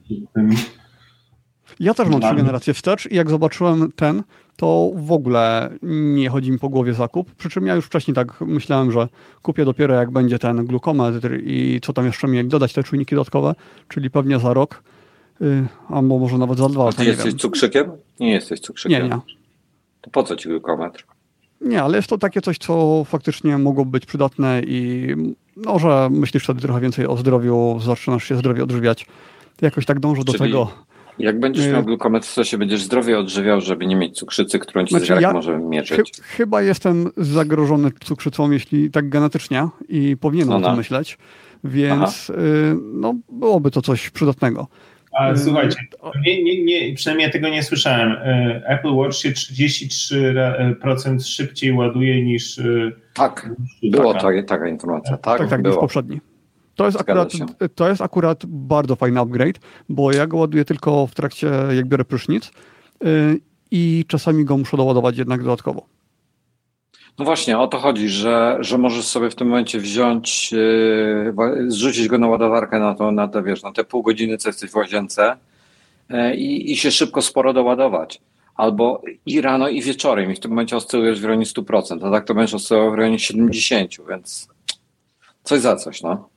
[1.81, 4.22] Ja też mam trzy generacje wstecz i jak zobaczyłem ten,
[4.57, 7.35] to w ogóle nie chodzi mi po głowie zakup.
[7.35, 9.09] Przy czym ja już wcześniej tak myślałem, że
[9.42, 13.55] kupię dopiero jak będzie ten glukometr i co tam jeszcze mieli dodać te czujniki dodatkowe,
[13.88, 14.83] czyli pewnie za rok,
[15.42, 17.38] y, albo może nawet za dwa A ty nie jesteś wiem.
[17.38, 17.90] cukrzykiem?
[18.20, 19.02] Nie jesteś cukrzykiem.
[19.02, 19.36] Nie, nie.
[20.06, 21.04] To po co ci glukometr?
[21.60, 25.08] Nie, ale jest to takie coś, co faktycznie mogło być przydatne i
[25.56, 29.06] no, że myślisz wtedy trochę więcej o zdrowiu, zaczynasz się zdrowie odżywiać.
[29.62, 30.70] Jakoś tak dążę do Czyli tego.
[31.18, 31.72] Jak będziesz Nie.
[31.72, 35.32] miał glukometr, to się będziesz zdrowie odżywiał, żeby nie mieć cukrzycy, którą ci Znaczy, ja-
[35.32, 36.12] może mierzyć.
[36.22, 40.68] chyba jestem zagrożony cukrzycą, jeśli tak genetycznie i powinienem No, o no.
[40.68, 41.18] tym myśleć,
[41.64, 42.34] więc y,
[42.92, 44.66] no, byłoby to coś przydatnego.
[45.18, 45.76] A Ym, słuchajcie,
[46.26, 48.12] nie, nie, nie, przynajmniej ja tego nie słyszałem.
[48.12, 52.59] E, Apple Watch się 33% szybciej ładuje niż.
[52.59, 53.50] e, Tak,
[53.83, 54.42] niż było taka.
[54.42, 55.16] taka, informacja.
[55.16, 55.81] Tak, tak, tak, niż było.
[55.81, 56.20] poprzedni.
[56.74, 57.33] To jest, akurat,
[57.74, 62.05] to jest akurat bardzo fajny upgrade, bo ja go ładuję tylko w trakcie, jak biorę
[62.05, 62.50] prysznic
[63.05, 65.87] y, i czasami go muszę doładować jednak dodatkowo.
[67.18, 71.35] No właśnie, o to chodzi, że, że możesz sobie w tym momencie wziąć, yy,
[71.68, 74.70] zrzucić go na ładowarkę na to, na te, wiesz, na te pół godziny, co jesteś
[74.70, 75.37] w łazience
[76.11, 78.20] yy, i, i się szybko sporo doładować.
[78.55, 80.33] Albo i rano, i wieczorem.
[80.33, 83.16] I w tym momencie oscylujesz w rejonie 100%, a tak to będziesz oscylował w rejonie
[83.16, 84.48] 70%, więc
[85.42, 86.29] coś za coś, no.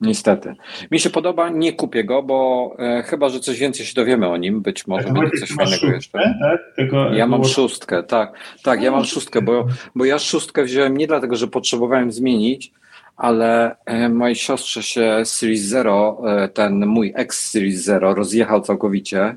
[0.00, 0.54] Niestety.
[0.90, 4.36] Mi się podoba, nie kupię go, bo e, chyba, że coś więcej się dowiemy o
[4.36, 6.18] nim, być może Tak, będzie Wojtek, coś fajnego jeszcze.
[6.40, 6.60] tak?
[6.76, 8.32] Tego Ja mam Watch- szóstkę, tak.
[8.62, 12.72] Tak, ja mam szóstkę, bo, bo ja szóstkę wziąłem nie dlatego, że potrzebowałem zmienić,
[13.16, 19.36] ale e, mojej siostrze się Series Zero, e, ten mój ex Series Zero rozjechał całkowicie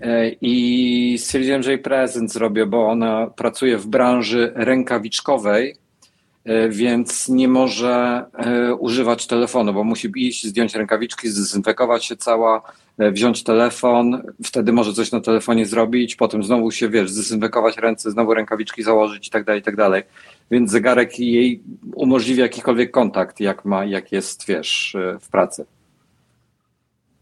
[0.00, 5.74] e, i stwierdziłem, że jej prezent zrobię, bo ona pracuje w branży rękawiczkowej,
[6.68, 12.62] więc nie może e, używać telefonu, bo musi iść, zdjąć rękawiczki, zdezynfekować się cała,
[12.98, 18.10] e, wziąć telefon, wtedy może coś na telefonie zrobić, potem znowu się, wiesz, zdezynfekować ręce,
[18.10, 20.02] znowu rękawiczki założyć i tak dalej, i tak dalej.
[20.50, 21.62] Więc zegarek jej
[21.94, 25.66] umożliwia jakikolwiek kontakt, jak ma, jak jest, wiesz, e, w pracy.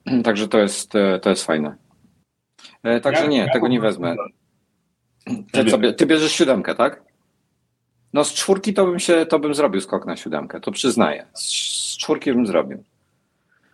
[0.24, 1.76] Także to jest, e, to jest fajne.
[2.83, 4.16] E, Także nie, tego nie wezmę.
[5.52, 7.10] Ty, sobie, ty bierzesz siódemkę, tak?
[8.12, 11.27] No z czwórki to bym się, to bym zrobił skok na siódemkę, to przyznaję.
[11.35, 11.42] Z,
[11.92, 12.85] z czwórki bym zrobił.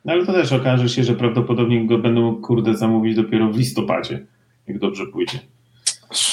[0.05, 4.27] No ale to też okaże się, że prawdopodobnie go będą, kurde, zamówić dopiero w listopadzie,
[4.66, 5.38] jak dobrze pójdzie.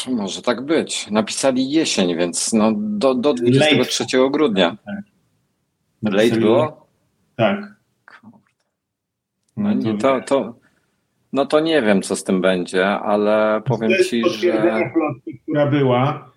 [0.08, 1.12] Może tak być.
[1.12, 4.78] Napisali jesień, więc no do, do 23 grudnia.
[6.04, 6.88] Late Napisali- było?
[7.36, 7.74] Tak.
[9.58, 10.56] No, nie, to, to,
[11.34, 15.39] no to nie wiem, co z tym będzie, ale powiem to jest ci, że plotki,
[15.39, 16.32] która była,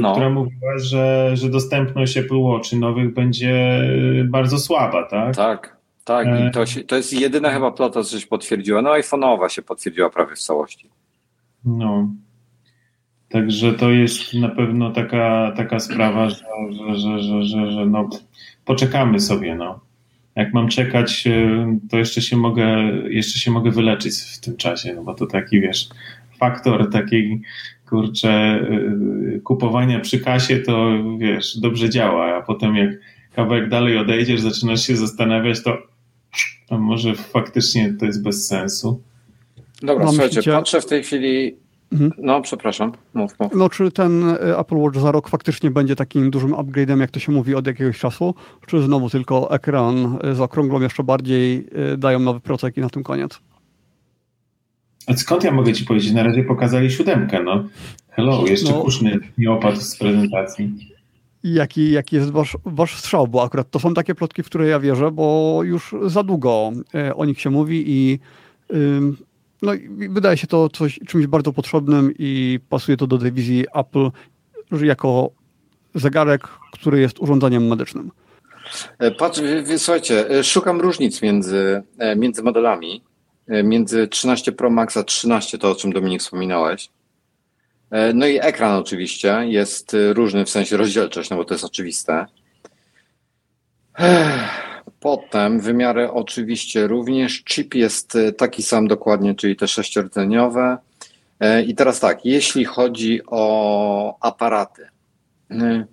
[0.00, 0.12] no.
[0.12, 3.82] która mówiła, że, że dostępność Apple Watch nowych będzie
[4.24, 5.36] bardzo słaba, tak?
[5.36, 6.26] Tak, tak.
[6.48, 8.82] I to, się, to jest jedyna chyba plota, co się potwierdziła.
[8.82, 10.90] No iPhone'owa się potwierdziła prawie w całości.
[11.64, 12.08] No.
[13.28, 18.08] Także to jest na pewno taka, taka sprawa, że, że, że, że, że, że no,
[18.64, 19.54] poczekamy sobie.
[19.54, 19.80] No.
[20.36, 21.28] Jak mam czekać,
[21.90, 22.66] to jeszcze się mogę,
[23.08, 25.88] jeszcze się mogę wyleczyć w tym czasie, no bo to taki, wiesz,
[26.40, 27.40] faktor takiej,
[27.88, 28.66] kurczę,
[29.44, 32.90] kupowania przy kasie, to wiesz, dobrze działa, a potem jak
[33.34, 35.78] kawałek dalej odejdziesz, zaczynasz się zastanawiać, to,
[36.68, 39.02] to może faktycznie to jest bez sensu.
[39.82, 40.52] Dobra, no, słuchajcie, myślicie...
[40.56, 41.56] patrzę w tej chwili
[41.92, 42.12] Mhm.
[42.18, 42.92] No, przepraszam.
[43.14, 43.52] Mów, mów.
[43.54, 47.20] No, czy ten e, Apple Watch za rok faktycznie będzie takim dużym upgrade'em, jak to
[47.20, 48.34] się mówi od jakiegoś czasu?
[48.66, 53.02] Czy znowu tylko ekran z okrągłą jeszcze bardziej e, dają nowy procek i na tym
[53.02, 53.40] koniec?
[55.10, 56.12] A skąd ja mogę ci powiedzieć?
[56.12, 57.64] Na razie pokazali siódemkę, no.
[58.10, 58.82] Hello, jeszcze no.
[58.82, 60.90] kuszny nie opadł z prezentacji.
[61.44, 63.28] Jaki, jaki jest wasz, wasz strzał?
[63.28, 66.72] Bo akurat to są takie plotki, w które ja wierzę, bo już za długo
[67.14, 68.18] o nich się mówi i
[69.62, 69.72] no,
[70.08, 74.10] wydaje się to coś, czymś bardzo potrzebnym i pasuje to do dywizji Apple
[74.82, 75.30] jako
[75.94, 78.10] zegarek, który jest urządzeniem medycznym.
[78.98, 79.40] E, patrz,
[79.76, 83.02] słuchajcie, e, szukam różnic między, e, między modelami.
[83.64, 86.88] Między 13 Pro Max a 13, to o czym Dominik wspominałeś.
[88.14, 92.26] No i ekran oczywiście jest różny w sensie rozdzielczość, no bo to jest oczywiste.
[95.00, 97.44] Potem wymiary oczywiście również.
[97.44, 100.78] Chip jest e, taki sam dokładnie, czyli te sześciordzeniowe.
[101.40, 104.88] E, I teraz tak, jeśli chodzi o aparaty.
[105.50, 105.84] E,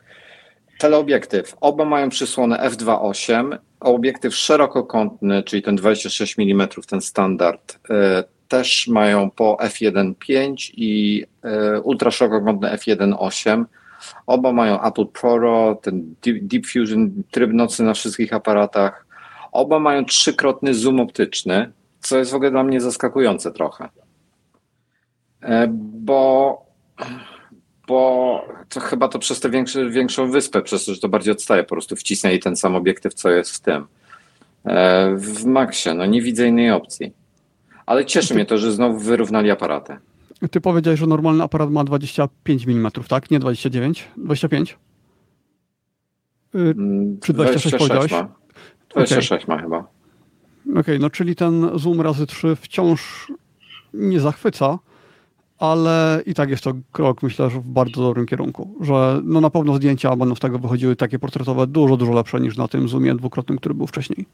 [0.80, 1.56] teleobiektyw.
[1.62, 3.58] Oba mają przysłonę f2.8.
[3.80, 7.80] Obiektyw szerokokątny, czyli ten 26 mm, ten standard,
[8.48, 11.26] też mają po f1.5 i
[11.84, 13.66] ultraszerokokątny f1.8.
[14.28, 19.06] Oba mają Apple Pro, ten Deep Fusion, tryb nocny na wszystkich aparatach.
[19.52, 23.90] Oba mają trzykrotny zoom optyczny, co jest w ogóle dla mnie zaskakujące trochę.
[25.42, 26.66] E, bo,
[27.88, 29.50] bo to chyba to przez tę
[29.90, 33.30] większą wyspę, przez to, że to bardziej odstaje, po prostu wcisnęli ten sam obiektyw, co
[33.30, 33.86] jest w tym.
[34.66, 37.14] E, w Maxie, no nie widzę innej opcji.
[37.86, 39.98] Ale cieszy mnie to, że znowu wyrównali aparaty.
[40.52, 43.32] Ty powiedziałeś, że normalny aparat ma 25 mm, tak?
[43.32, 44.08] Nie 29?
[44.18, 44.78] 25?
[46.54, 46.76] Yy,
[47.24, 48.12] czy 26 powiedziałeś?
[48.12, 48.28] Ma.
[48.90, 49.56] 26 okay.
[49.56, 49.78] ma chyba.
[49.78, 53.32] Okej, okay, no czyli ten zoom razy 3 wciąż
[53.94, 54.80] nie zachwyca,
[55.60, 59.50] ale i tak jest to krok, myślę, że w bardzo dobrym kierunku, że no na
[59.50, 63.16] pewno zdjęcia będą z tego wychodziły takie portretowe dużo, dużo lepsze niż na tym zoomie
[63.16, 64.26] dwukrotnym, który był wcześniej.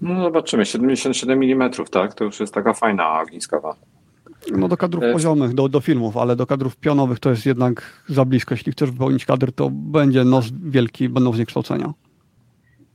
[0.00, 2.14] No zobaczymy, 77 mm, tak?
[2.14, 3.76] To już jest taka fajna ogniskowa.
[4.56, 8.24] No do kadrów poziomych, do, do filmów, ale do kadrów pionowych to jest jednak za
[8.24, 8.54] blisko.
[8.54, 11.92] Jeśli chcesz wypełnić kadr, to będzie nos wielki, będą zniekształcenia.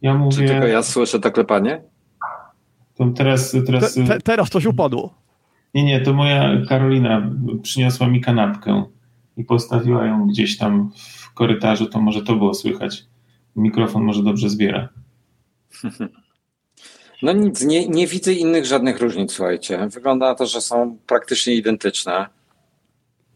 [0.02, 0.32] Ja mówię...
[0.32, 1.82] Czy tylko ja słyszę to klepanie?
[2.96, 3.94] To teraz, teraz...
[3.94, 5.14] Te, te, teraz coś upadło.
[5.74, 8.84] Nie, nie, to moja Karolina przyniosła mi kanapkę
[9.38, 13.06] i postawiła ją gdzieś tam w korytarzu, to może to było słychać.
[13.56, 14.90] Mikrofon może dobrze zbiera.
[17.22, 19.88] No nic, nie, nie widzę innych żadnych różnic, słuchajcie.
[19.88, 22.28] Wygląda na to, że są praktycznie identyczne.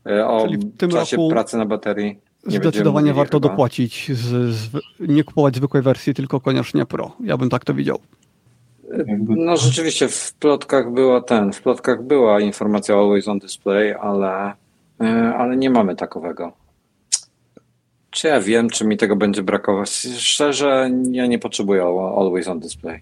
[0.05, 2.19] E, o Czyli w tym czasie roku pracy na baterii.
[2.43, 3.49] Zdecydowanie warto chyba.
[3.49, 4.69] dopłacić, z, z,
[4.99, 7.15] nie kupować zwykłej wersji, tylko koniecznie Pro.
[7.23, 7.99] Ja bym tak to widział.
[9.27, 14.53] No rzeczywiście w plotkach była ten, w plotkach była informacja Always on Display, ale,
[15.01, 16.53] e, ale nie mamy takowego.
[18.09, 19.89] Czy ja wiem, czy mi tego będzie brakować?
[20.17, 21.83] Szczerze, ja nie potrzebuję
[22.17, 23.01] Always on Display.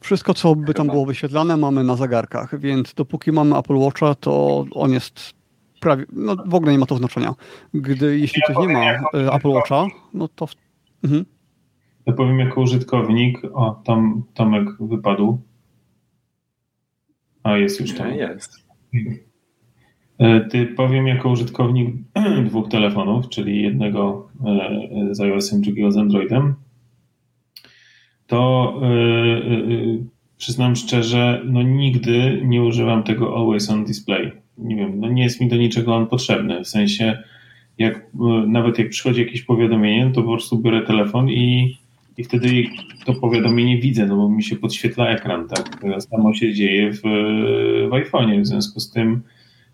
[0.00, 4.64] Wszystko, co by tam było wyświetlane, mamy na zegarkach, więc dopóki mamy Apple Watcha, to
[4.74, 5.32] on jest
[5.80, 7.34] prawie, no w ogóle nie ma to znaczenia.
[7.74, 10.48] Gdy, jeśli ktoś nie ma e, Apple Watcha, no to...
[11.04, 11.24] Mhm.
[12.08, 15.38] Ja powiem jako użytkownik, o, tam Tomek wypadł.
[17.42, 18.14] A, jest już tam.
[18.14, 18.68] Jest.
[20.18, 21.94] E, ty powiem jako użytkownik
[22.48, 26.54] dwóch telefonów, czyli jednego e, z iOS-em, drugiego z Androidem,
[28.26, 30.04] to yy,
[30.36, 34.32] przyznam szczerze, no nigdy nie używam tego Always On Display.
[34.58, 36.64] Nie wiem, no nie jest mi do niczego on potrzebny.
[36.64, 37.22] W sensie,
[37.78, 38.06] jak
[38.46, 41.78] nawet jak przychodzi jakieś powiadomienie, to po prostu biorę telefon i,
[42.18, 42.64] i wtedy
[43.04, 45.80] to powiadomienie widzę, no bo mi się podświetla ekran, tak?
[46.10, 47.00] Samo się dzieje w,
[47.88, 48.40] w iPhone'ie.
[48.40, 49.22] W związku z tym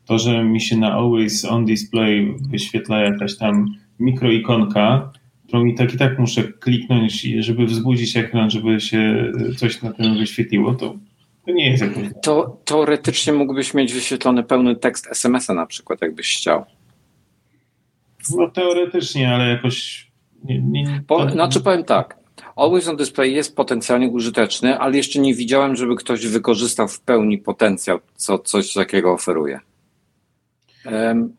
[0.05, 5.13] to, że mi się na Always On Display wyświetla jakaś tam mikroikonka,
[5.47, 10.19] którą i tak i tak muszę kliknąć, żeby wzbudzić ekran, żeby się coś na tym
[10.19, 10.95] wyświetliło, to,
[11.47, 12.05] to nie jest jakoś...
[12.23, 16.65] To teoretycznie mógłbyś mieć wyświetlony pełny tekst SMS-a na przykład, jakbyś chciał.
[18.37, 20.07] No teoretycznie, ale jakoś...
[20.45, 22.24] Nie, nie, Po, znaczy powiem tak,
[22.57, 27.39] Always on Display jest potencjalnie użyteczny, ale jeszcze nie widziałem, żeby ktoś wykorzystał w pełni
[27.39, 29.61] potencjał, co coś takiego oferuje.
[30.93, 31.37] Um,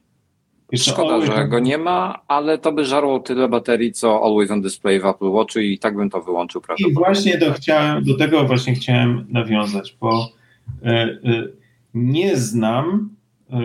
[0.74, 5.00] szkoda, że go nie ma, ale to by żarło tyle baterii, co Always on Display
[5.00, 8.76] w Apple Watchu i tak bym to wyłączył I właśnie do, chciałem, do tego właśnie
[8.76, 10.30] chciałem nawiązać, bo
[10.84, 11.54] y, y,
[11.94, 13.10] nie znam
[13.50, 13.56] y,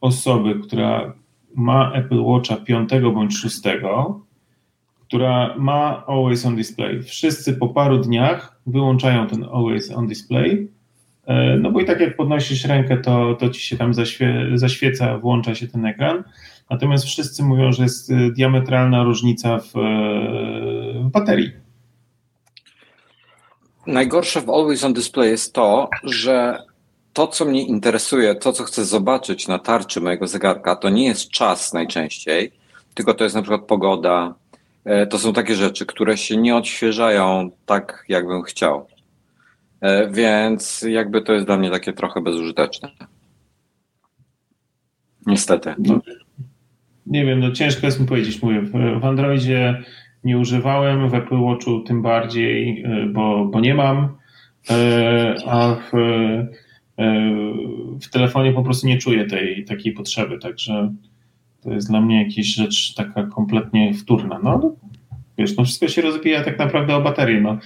[0.00, 1.14] osoby, która
[1.54, 3.56] ma Apple Watcha 5 bądź 6,
[5.08, 7.02] która ma Always on Display.
[7.02, 10.68] Wszyscy po paru dniach wyłączają ten Always on Display,
[11.26, 15.18] e, no bo i tak jak podnosisz rękę, to, to ci się tam zaświe, zaświeca,
[15.18, 16.24] włącza się ten ekran.
[16.70, 19.80] Natomiast wszyscy mówią, że jest e, diametralna różnica w, e,
[21.02, 21.52] w baterii.
[23.86, 26.58] Najgorsze w Always on Display jest to, że
[27.12, 31.30] to, co mnie interesuje, to, co chcę zobaczyć na tarczy mojego zegarka, to nie jest
[31.30, 32.52] czas najczęściej,
[32.94, 34.34] tylko to jest na przykład pogoda,
[35.10, 38.86] to są takie rzeczy, które się nie odświeżają tak, jakbym chciał.
[39.80, 42.88] E, więc jakby to jest dla mnie takie trochę bezużyteczne.
[45.26, 45.74] Niestety.
[45.78, 46.00] No.
[47.06, 48.42] Nie wiem, no ciężko jest mi powiedzieć.
[48.42, 48.62] Mówię,
[49.00, 49.82] w Androidzie
[50.24, 54.18] nie używałem, w Apple Watchu tym bardziej, e, bo, bo nie mam,
[55.46, 55.90] a w,
[58.02, 60.94] w telefonie po prostu nie czuję tej takiej potrzeby, także
[61.62, 64.38] to jest dla mnie jakaś rzecz taka kompletnie wtórna.
[64.42, 64.74] No,
[65.38, 67.40] wiesz, no wszystko się rozbija tak naprawdę o baterię.
[67.40, 67.58] No.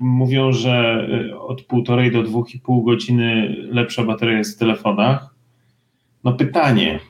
[0.00, 5.34] Mówią, że y, od półtorej do dwóch i pół godziny lepsza bateria jest w telefonach.
[6.24, 7.00] No pytanie,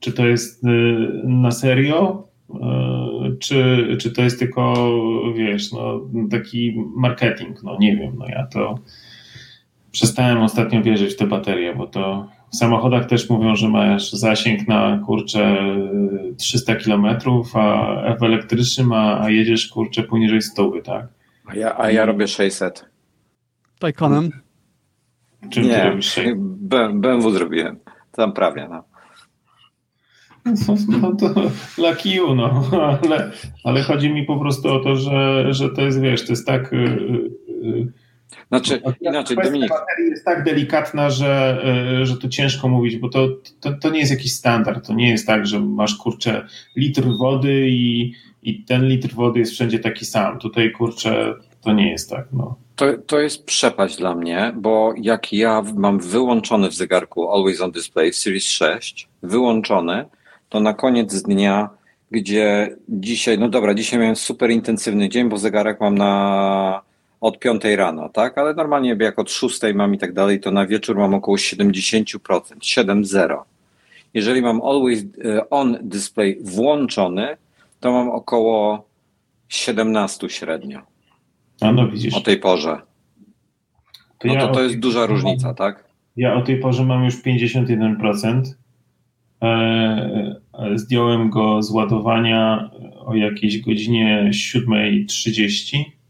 [0.00, 0.68] czy to jest y,
[1.24, 4.74] na serio, y, czy, czy to jest tylko,
[5.36, 8.78] wiesz, no, taki marketing, no nie wiem, no ja to
[9.90, 14.68] przestałem ostatnio wierzyć w te baterie, bo to w samochodach też mówią, że masz zasięg
[14.68, 15.56] na kurczę
[16.38, 17.06] 300 km,
[17.54, 21.06] a w elektrycznym, a, a jedziesz kurczę poniżej 100, tak?
[21.46, 22.86] A ja, a ja robię 600.
[23.78, 24.30] Taycanem?
[25.50, 26.20] Czym Nie, ty robisz
[26.92, 27.78] BMW zrobiłem.
[28.12, 28.84] Tam prawie, no.
[30.44, 32.64] No, no to lucky you, no.
[33.02, 33.30] Ale,
[33.64, 36.72] ale chodzi mi po prostu o to, że, że to jest, wiesz, to jest tak...
[36.72, 37.30] Yy,
[37.62, 37.92] yy,
[38.48, 39.68] znaczy, inaczej, Dominik.
[39.68, 41.62] baterii jest tak delikatna, że,
[42.00, 43.28] e, że to ciężko mówić, bo to,
[43.60, 44.86] to, to, nie jest jakiś standard.
[44.86, 49.52] To nie jest tak, że masz kurczę litr wody i, i ten litr wody jest
[49.52, 50.38] wszędzie taki sam.
[50.38, 52.26] Tutaj kurczę, to nie jest tak.
[52.32, 52.56] No.
[52.76, 57.72] To, to jest przepaść dla mnie, bo jak ja mam wyłączony w zegarku Always on
[57.72, 60.04] Display w Series 6, wyłączony,
[60.48, 61.68] to na koniec dnia,
[62.10, 66.82] gdzie dzisiaj, no dobra, dzisiaj miałem super intensywny dzień, bo zegarek mam na
[67.24, 68.38] od 5 rano, tak?
[68.38, 72.18] Ale normalnie jak od 6 mam i tak dalej, to na wieczór mam około 70%,
[72.18, 73.38] 7,0.
[74.14, 77.36] Jeżeli mam always e, on display włączony,
[77.80, 78.88] to mam około
[79.48, 80.80] 17 średnio.
[81.60, 82.14] A no widzisz.
[82.14, 82.78] O tej porze.
[84.18, 85.84] To no to, to jest duża różnica, tak?
[86.16, 88.42] Ja o tej porze mam już 51%.
[89.42, 90.40] E,
[90.74, 92.70] zdjąłem go z ładowania
[93.06, 96.03] o jakiejś godzinie 7.30 E,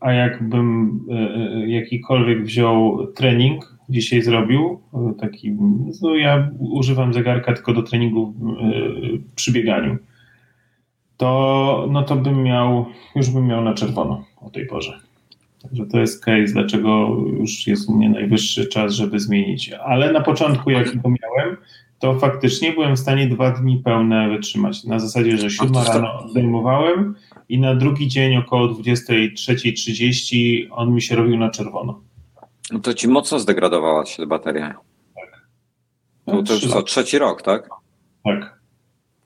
[0.00, 4.80] a jakbym e, e, jakikolwiek wziął trening, dzisiaj zrobił,
[5.20, 5.56] taki,
[6.02, 8.34] no ja używam zegarka tylko do treningu
[9.34, 9.96] przy bieganiu,
[11.16, 15.00] to, no to bym miał, już bym miał na czerwono o tej porze.
[15.62, 19.72] Także to jest case, dlaczego już jest u mnie najwyższy czas, żeby zmienić.
[19.72, 21.56] Ale na początku, jak go miałem,
[21.98, 24.84] to faktycznie byłem w stanie dwa dni pełne wytrzymać.
[24.84, 27.14] Na zasadzie, że siódma rano zdejmowałem
[27.48, 32.00] i na drugi dzień około 23.30 on mi się robił na czerwono.
[32.72, 34.74] No to ci mocno zdegradowała się bateria.
[35.14, 35.48] Tak.
[36.26, 37.68] No, to już co, trzeci rok, tak?
[38.24, 38.58] Tak.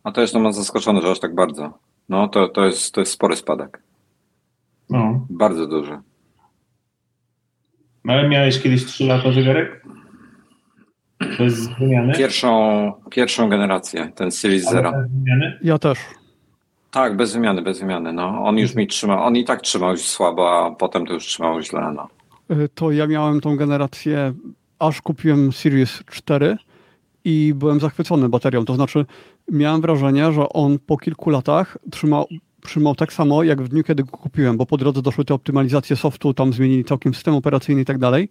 [0.04, 1.78] A to jest no zaskoczony, że aż tak bardzo.
[2.08, 3.82] No to, to, jest, to jest spory spadek.
[4.90, 5.26] No.
[5.30, 5.98] Bardzo duży.
[8.04, 9.84] No, ale miałeś kiedyś 3 lata zegarek?
[11.38, 12.14] Bez wymiany?
[12.14, 14.92] Pierwszą, pierwszą generację, ten Series Zero.
[15.62, 15.98] Ja też.
[16.90, 18.12] Tak, bez wymiany, bez wymiany.
[18.12, 18.44] No.
[18.44, 21.62] On już mi trzymał, on i tak trzymał już słabo, a potem to już trzymał
[21.62, 21.92] źle.
[21.94, 22.08] No.
[22.56, 24.34] Y, to ja miałem tą generację,
[24.78, 26.56] aż kupiłem Series 4
[27.24, 28.64] i byłem zachwycony baterią.
[28.64, 29.06] To znaczy,
[29.52, 32.26] miałem wrażenie, że on po kilku latach trzymał,
[32.62, 35.96] trzymał tak samo, jak w dniu, kiedy go kupiłem, bo po drodze doszły te optymalizacje
[35.96, 38.28] softu, tam zmienili całkiem system operacyjny i tak dalej.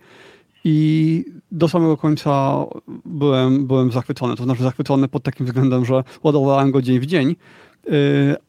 [0.64, 2.66] I do samego końca
[3.06, 4.36] byłem, byłem zachwycony.
[4.36, 7.36] To znaczy zachwycony pod takim względem, że ładowałem go dzień w dzień,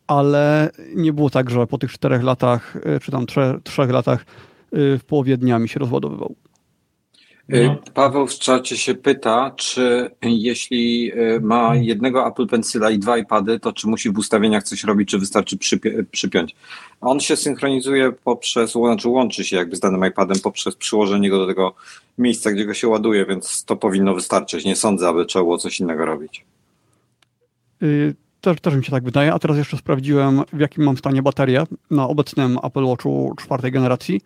[0.06, 4.20] ale nie było tak, że po tych czterech latach, y, czy tam trzech, trzech latach
[4.76, 6.34] y, w połowie dnia mi się rozładowywał.
[7.54, 7.78] Y, No.
[7.94, 13.60] Paweł w czacie się pyta, czy jeśli y, ma jednego Apple Pencila i dwa iPady,
[13.60, 16.56] to czy musi w ustawieniach coś robić, czy wystarczy przypi- przypiąć?
[17.00, 21.46] On się synchronizuje poprzez, znaczy łączy się jakby z danym iPadem poprzez przyłożenie go do
[21.46, 21.74] tego
[22.18, 24.64] miejsca, gdzie go się ładuje, więc to powinno wystarczyć.
[24.64, 26.44] Nie sądzę, aby trzeba było coś innego robić.
[27.82, 31.22] Y, Też, też mi się tak wydaje, a teraz jeszcze sprawdziłem, w jakim mam stanie
[31.22, 34.20] baterię na obecnym Apple Watchu czwartej generacji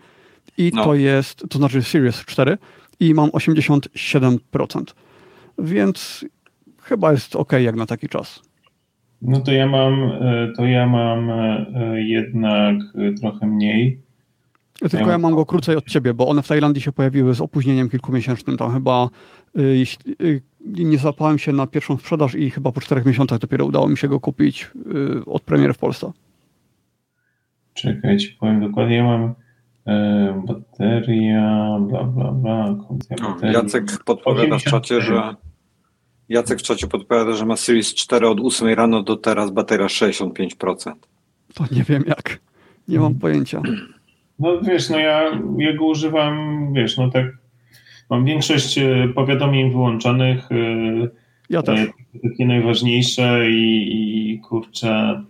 [0.59, 0.85] i No.
[0.85, 2.59] to jest, to znaczy Series 4
[3.01, 4.83] i mam 87%,
[5.59, 6.25] więc
[6.83, 8.43] chyba jest ok jak na taki czas.
[9.23, 11.67] No to ja mam, e, to ja mam e,
[12.03, 12.75] jednak
[13.21, 14.01] trochę mniej.
[14.91, 17.89] Tylko Ja- mam go krócej od ciebie, bo one w Tajlandii się pojawiły z opóźnieniem
[17.89, 18.57] kilkumiesięcznym.
[18.57, 19.09] Tam chyba
[19.59, 19.85] y,
[20.21, 23.97] y, nie zapałem się na pierwszą sprzedaż i chyba po czterech miesiącach dopiero udało mi
[23.97, 24.71] się go kupić
[25.21, 26.13] y, od premiery w Polsce.
[27.75, 28.97] Czekajcie, powiem dokładnie.
[28.97, 29.35] Ja mam
[29.87, 32.67] e, bateria, bla, bla, bla.
[32.67, 32.89] No,
[33.35, 33.55] baterii.
[33.55, 35.35] Jacek podpowiada w czacie, że
[36.29, 40.93] Jacek w czacie podpowiada, że ma Series 4 od 8 rano do teraz bateria 65%.
[41.55, 42.39] To nie wiem jak.
[42.89, 43.63] Nie mam pojęcia.
[44.43, 47.27] No wiesz, no ja, ja go używam, wiesz, no tak.
[48.11, 51.09] Mam większość e, powiadomień wyłączonych, e,
[51.51, 51.81] Ja też.
[51.81, 55.23] e, takie najważniejsze i, i kurczę,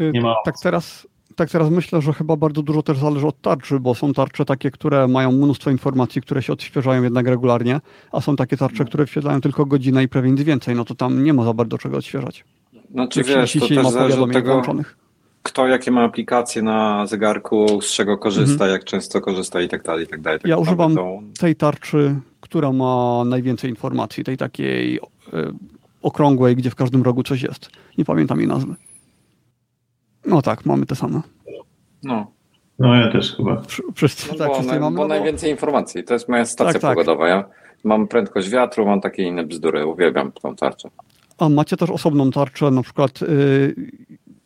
[0.00, 3.40] Y, nie ma Tak teraz, tak teraz myślę, że chyba bardzo dużo też zależy od
[3.40, 7.80] tarczy, bo są tarcze takie, które mają mnóstwo informacji, które się odświeżają jednak regularnie,
[8.12, 10.74] a są takie tarcze, które wyświetlają tylko godzinę i prawie nic więcej.
[10.74, 12.44] No to tam nie ma za bardzo czego odświeżać.
[12.90, 14.96] Znaczy Jak wiesz, to jeśli nie też ma zależy od tego, włączonych.
[15.42, 20.04] Kto jakie ma aplikacje na zegarku, z czego korzysta, jak często korzysta i tak dalej,
[20.04, 20.38] i tak dalej.
[20.40, 25.00] Tak Ja używam to- tej tarczy, która ma najwięcej informacji, tej takiej y,
[26.02, 27.70] okrągłej, gdzie w każdym rogu coś jest.
[27.98, 28.74] Nie pamiętam jej nazwy.
[30.26, 31.20] No tak, mamy te same.
[32.02, 32.26] No,
[32.78, 33.62] no ja też chyba.
[33.94, 34.96] Wszyscy, no tak, bo, wszyscy na, mamy.
[34.96, 36.04] bo no bo- najwięcej informacji.
[36.04, 36.94] To jest moja stacja Tak, tak.
[36.94, 37.28] pogodowa.
[37.28, 37.44] Ja
[37.84, 39.86] mam prędkość wiatru, mam takie inne bzdury.
[39.86, 40.88] Uwielbiam tą tarczę.
[41.38, 43.74] A macie też osobną tarczę, na przykład y,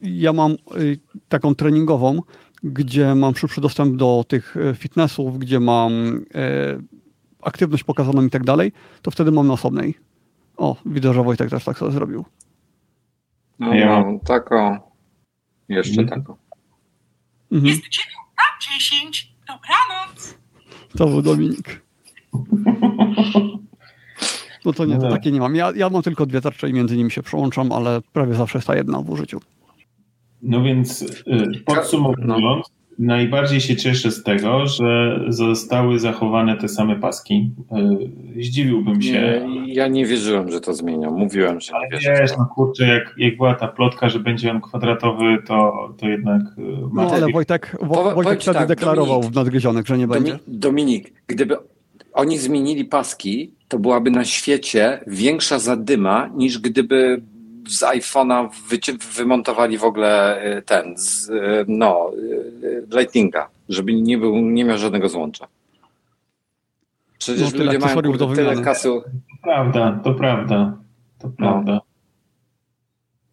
[0.01, 2.23] ja mam y, taką treningową,
[2.63, 6.23] gdzie mam szybszy dostęp do tych y, fitnessów, gdzie mam y,
[7.43, 8.73] aktywność pokazaną i tak dalej,
[9.03, 9.95] to wtedy mam na osobnej.
[10.57, 12.25] O, widzę, że Wojtek też tak sobie zrobił.
[13.59, 14.79] No, Ja mam taką,
[15.69, 16.21] jeszcze Mhm.
[16.21, 16.37] taką.
[17.53, 17.67] Mhm.
[17.67, 19.35] Jest 9 na 10.
[19.49, 20.35] Dobranoc.
[20.99, 21.81] To był Dominik.
[24.65, 25.11] No to nie, to No.
[25.11, 25.55] takie nie mam.
[25.55, 28.67] Ja, ja mam tylko dwie tarcze i między nimi się przełączam, ale prawie zawsze jest
[28.69, 29.41] ta jedna w użyciu.
[30.47, 31.07] No więc y,
[31.65, 32.67] podsumowując,
[32.99, 37.51] najbardziej się cieszę z tego, że zostały zachowane te same paski.
[38.39, 39.43] Y, Zdziwiłbym się.
[39.51, 41.11] Nie, ja nie wierzyłem, że to zmienią.
[41.19, 42.17] Mówiłem, że nie Ale wierzę.
[42.21, 46.43] wiesz, no kurczę, jak, jak była ta plotka, że będzie on kwadratowy, to, to jednak
[46.43, 46.63] y,
[46.95, 49.33] No ale Wojtek, Wo, Wojtek wtedy tak, deklarował Dominik.
[49.33, 50.33] w nadgryzionych, że nie będzie.
[50.33, 51.57] Domi- Dominik, gdyby
[52.13, 57.23] oni zmienili paski, to byłaby na świecie większa zadyma niż gdyby
[57.69, 62.11] z iPhone'a wyci- wymontowali w ogóle y, ten, z, y, no,
[62.63, 65.47] y, Lightninga, żeby nie, był, nie miał żadnego złącza.
[67.19, 69.05] Przecież No, tyle ludzie mają kurde, tyle kasy, To
[69.43, 70.77] prawda, to prawda.
[71.19, 71.81] To prawda.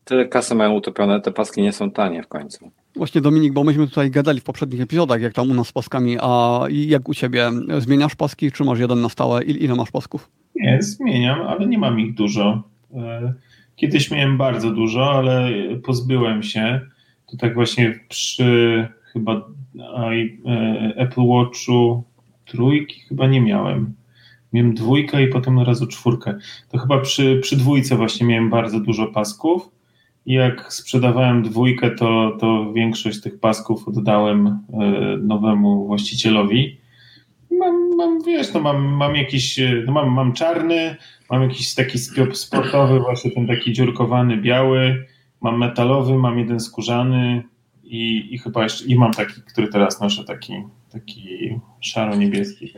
[0.04, 2.72] tyle kasy mają utopione, te paski nie są tanie w końcu.
[2.96, 6.18] Właśnie Dominik, bo myśmy tutaj gadali w poprzednich epizodach, jak tam u nas z paskami,
[6.22, 7.52] a jak u ciebie?
[7.80, 9.44] Zmieniasz paski, czy masz jeden na stałe?
[9.44, 10.30] Il, ile masz pasków?
[10.56, 12.64] Nie, zmieniam, ale nie mam ich dużo.
[13.76, 15.49] Kiedyś miałem bardzo dużo, ale
[15.84, 16.82] pozbyłem się.
[17.32, 22.03] To tak właśnie przy chyba e, Apple Watchu
[22.45, 23.93] trójki chyba nie miałem.
[24.53, 26.38] Miałem dwójkę i potem razu czwórkę.
[26.69, 29.69] To chyba przy, przy dwójce właśnie miałem bardzo dużo pasków.
[30.26, 34.59] I jak sprzedawałem dwójkę, to, to większość tych pasków oddałem e,
[35.17, 36.78] nowemu właścicielowi.
[37.51, 40.95] Mam, mam wiesz, no mam, mam jakiś, e, no mam, mam czarny,
[41.34, 45.06] mam jakiś taki sp- sportowy, właśnie ten taki dziurkowany, biały,
[45.42, 47.44] mam metalowy, mam jeden skórzany
[47.84, 50.54] i, i chyba jeszcze, i mam taki, który teraz noszę, taki,
[50.92, 52.74] taki szaro-niebieski.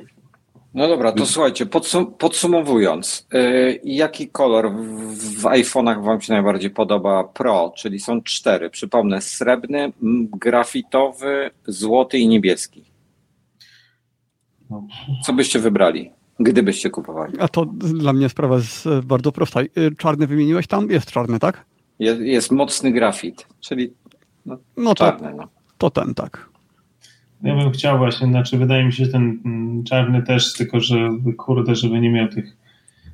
[0.73, 6.69] No dobra, to słuchajcie, podsum- podsumowując, yy, jaki kolor w, w iPhone'ach Wam się najbardziej
[6.69, 9.91] podoba Pro, czyli są cztery, przypomnę, srebrny,
[10.33, 12.83] grafitowy, złoty i niebieski.
[14.69, 14.87] No.
[15.23, 17.33] Co byście wybrali, gdybyście kupowali?
[17.39, 19.61] A to dla mnie sprawa jest e, bardzo prosta.
[19.61, 19.67] Y,
[19.97, 20.89] Czarny wymieniłeś tam?
[20.91, 21.65] Jest czarny, tak?
[21.99, 23.93] Jest, jest mocny grafit, czyli
[24.45, 25.33] No to, czarny.
[25.37, 25.47] No.
[25.77, 26.49] to ten, tak.
[27.43, 31.09] Ja bym chciał właśnie, znaczy wydaje mi się, że ten mm, czarny też, tylko że
[31.37, 32.57] kurde, żeby nie miał tych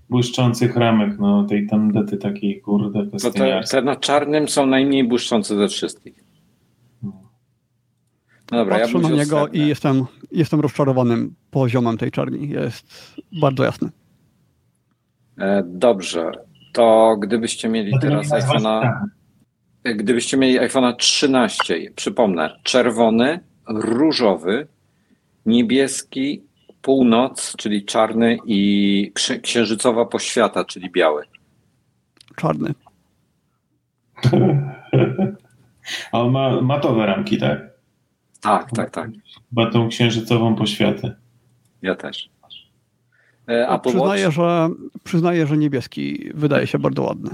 [0.09, 3.80] błyszczących ramek, no tej tandety takiej kurde To te, pestyniarskiej.
[3.80, 6.20] te na czarnym są najmniej błyszczące ze wszystkich.
[8.52, 9.66] No dobra, ja Patrzę bym na niego srebrne.
[9.66, 12.49] i jestem jestem rozczarowanym poziomem tej czerni.
[12.49, 13.89] Jest bardzo jasny.
[15.38, 16.32] E, Dobrze,
[16.74, 18.93] to gdybyście mieli teraz iPhone'a,
[19.95, 24.68] gdybyście mieli iPhone'a 13, przypomnę, czerwony, różowy,
[25.45, 26.43] niebieski,
[26.82, 31.24] północ, czyli czarny i księ- księżycowa poświata, czyli biały.
[32.36, 32.74] Czarny.
[36.12, 37.70] A on ma matowe ramki, tak?
[38.42, 39.10] Tak, tak, tak.
[39.50, 41.16] Chyba tą księżycową poświatę.
[41.82, 42.30] Ja też.
[43.50, 44.36] E, Apple Przyznaję Watch?
[44.36, 44.70] że,
[45.04, 47.30] przyznaję, że niebieski wydaje się bardzo ładny.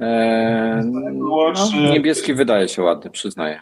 [0.00, 0.82] E,
[1.14, 3.60] Watch, no, niebieski wydaje się ładny, przyznaję.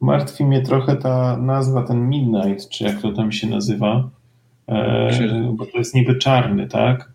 [0.00, 4.08] Martwi mnie trochę ta nazwa, ten Midnight, czy jak to tam się nazywa.
[4.68, 7.12] E, Księży- bo to jest niby czarny, tak?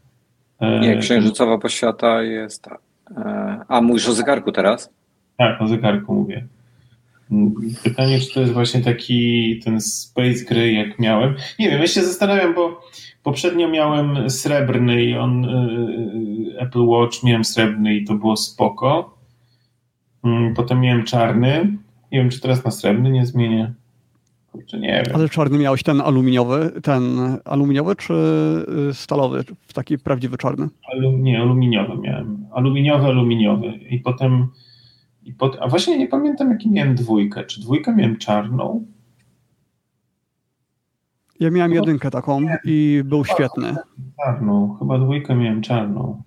[0.59, 2.67] E, Nie, księżycowa poświata jest.
[2.67, 4.89] E, a mówisz o zegarku teraz?
[5.37, 6.47] Tak, o zegarku mówię.
[7.83, 11.35] Pytanie, czy to jest właśnie taki ten Space Gray, jak miałem.
[11.59, 12.81] Nie wiem, ja się zastanawiam, bo
[13.23, 19.17] poprzednio miałem srebrny i on y, Apple Watch miałem srebrny i to było spoko.
[20.23, 21.77] Mm, Potem miałem czarny.
[22.11, 23.73] Nie wiem, czy teraz na srebrny nie zmienię.
[24.51, 25.15] Kurczę, nie wiem.
[25.15, 28.13] Ale czarny miałeś ten aluminiowy, ten aluminiowy czy
[28.89, 30.67] y, stalowy, taki prawdziwy czarny?
[30.93, 32.45] Alu, nie, aluminiowy miałem.
[32.53, 33.67] Aluminiowy, aluminiowy.
[33.89, 34.47] I potem.
[35.27, 37.43] I pot, a właśnie nie pamiętam, jaki miałem dwójkę.
[37.43, 38.85] Czy dwójkę miałem czarną?
[41.39, 41.75] Ja miałem No.
[41.75, 43.75] jedynkę taką i był świetny.
[44.25, 46.23] Czarną, chyba dwójkę miałem czarną.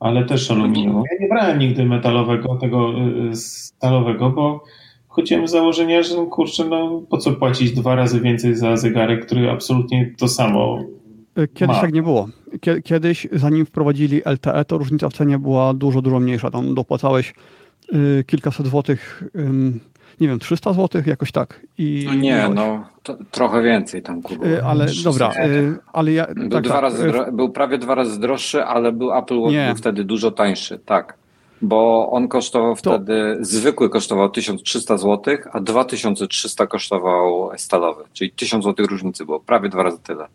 [0.00, 1.02] Ale też aluminiową.
[1.12, 2.92] Ja nie brałem nigdy metalowego, tego
[3.30, 4.64] y, stalowego, bo
[5.08, 9.26] chodziłem z założenia, że no, kurczę, no po co płacić dwa razy więcej za zegarek,
[9.26, 10.78] który absolutnie to samo.
[11.38, 11.80] Y, Kiedyś Ma.
[11.82, 12.28] tak nie było.
[12.60, 16.50] Kie- Kiedyś, zanim wprowadzili LTE, to różnica w cenie była dużo, dużo mniejsza.
[16.50, 17.34] Tam dopłacałeś
[17.94, 19.24] y, kilkaset złotych,
[20.20, 21.60] nie wiem, 300 złotych, jakoś tak.
[21.78, 22.54] I No nie, miałeś.
[22.56, 24.46] no to, trochę więcej tam kurwa.
[24.46, 26.26] Y, ale dobra, y, ale ja.
[26.34, 29.66] Był, tak, dwa tak, razy był prawie dwa razy droższy, ale był Apple Watch Nie.
[29.66, 31.14] był wtedy dużo tańszy, tak.
[31.64, 38.02] Bo on kosztował To- wtedy, zwykły kosztował 1300 zł, a 2300 kosztował stalowy.
[38.12, 40.26] Czyli 1000 zł różnicy było, prawie dwa razy tyle.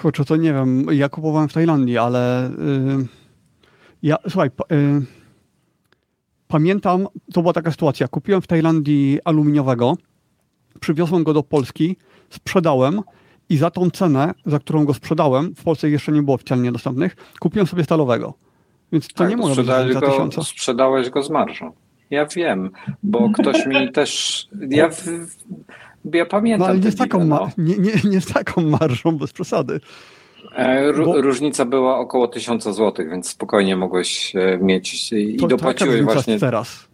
[0.00, 0.86] Kurczę, to nie wiem.
[0.92, 2.52] Ja kupowałem w Tajlandii, ale y,
[4.02, 5.02] ja, słuchaj, pa, y,
[6.48, 8.08] pamiętam, to była taka sytuacja.
[8.08, 9.96] Kupiłem w Tajlandii aluminiowego,
[10.80, 11.96] przywiozłem go do Polski,
[12.30, 13.00] sprzedałem
[13.48, 17.16] i za tą cenę, za którą go sprzedałem, w Polsce jeszcze nie było oficjalnie dostępnych,
[17.40, 18.34] kupiłem sobie stalowego.
[18.92, 20.42] Więc to Tak, nie może być za go, tysiąca.
[20.42, 21.72] sprzedałeś go z marżą.
[22.10, 22.70] Ja wiem,
[23.02, 24.46] bo ktoś mi też.
[24.70, 25.04] Ja, w,
[26.14, 26.60] ja pamiętam.
[26.60, 27.50] No ale nie z, taką no.
[27.58, 29.80] nie, nie, nie z taką marżą, bez przesady.
[30.56, 35.46] E, ró- bo- Różnica była około 1000 zł, więc spokojnie mogłeś e, mieć i To,
[35.46, 36.38] dopłaciłeś właśnie.
[36.38, 36.88] teraz?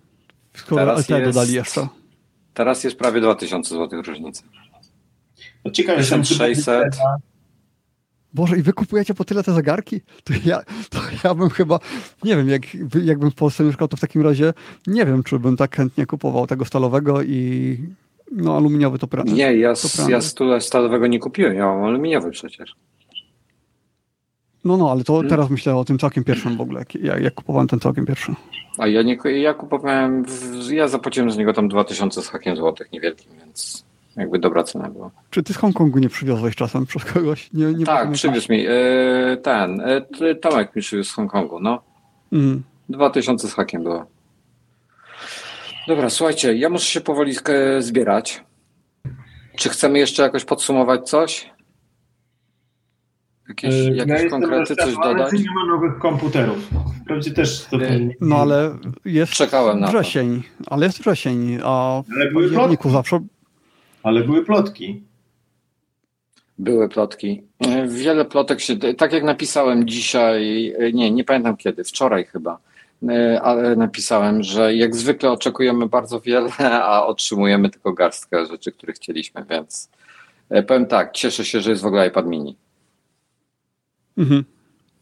[0.55, 1.89] Skoro Teraz jest- dodali jeszcze.
[2.55, 4.43] Teraz jest prawie 2000 zł różnica.
[5.65, 6.95] No ciekawe, jestem, czy będzie 1600.
[6.97, 7.17] cena.
[8.35, 10.01] Boże, i wy kupujecie po tyle te zegarki?
[10.25, 11.79] To ja, to ja bym chyba,
[12.25, 12.63] nie wiem, jak,
[13.05, 14.55] jakbym w Polsce mieszkał, to w takim razie
[14.87, 17.79] nie wiem, czy bym tak chętnie kupował tego stalowego i
[18.33, 19.33] no aluminiowy to prawda.
[19.33, 22.75] Nie, ja, To ja stule stalowego nie kupiłem, ja mam aluminiowy przecież.
[24.65, 25.31] No, no, ale to Hmm.
[25.31, 28.35] teraz myślę o tym całkiem pierwszym w ogóle, jak, jak, kupowałem ten całkiem pierwszy.
[28.79, 32.93] A ja nie ja kupowałem, w, ja zapłaciłem z niego tam 2000 z hakiem złotych
[32.93, 33.85] niewielkim, więc
[34.17, 35.11] jakby dobra cena była.
[35.31, 37.53] Czy ty z Hongkongu nie przywiozłeś czasem przez kogoś?
[37.53, 39.81] Nie, nie tak, przywiózł mi e, ten,
[40.21, 41.83] e, Tomek mi przywiózł z Hongkongu, no.
[42.33, 42.63] Mm.
[42.89, 44.07] 2000 z hakiem było.
[45.89, 48.45] Dobra, słuchajcie, ja muszę się powoli e, zbierać.
[49.57, 51.51] Czy chcemy jeszcze jakoś podsumować coś?
[53.49, 55.33] Jakieś, E, jakieś jestem konkrety, coś dodać?
[55.33, 56.71] nie ma nowych komputerów.
[57.03, 59.93] Wprawdzie też to nie- No ale jest Czekałem na to.
[60.67, 63.21] ale jest wrzesień, a Ale były październiku zawsze
[64.03, 65.03] Ale były plotki.
[66.59, 67.43] Były plotki.
[67.89, 72.59] Wiele plotek się, tak jak napisałem dzisiaj, nie, nie pamiętam kiedy, wczoraj chyba,
[73.77, 76.51] napisałem, że jak zwykle oczekujemy bardzo wiele,
[76.85, 79.91] a otrzymujemy tylko garstkę rzeczy, które chcieliśmy, więc
[80.51, 82.57] e, powiem tak, cieszę się, że jest w ogóle iPad mini,
[84.17, 84.45] Mhm.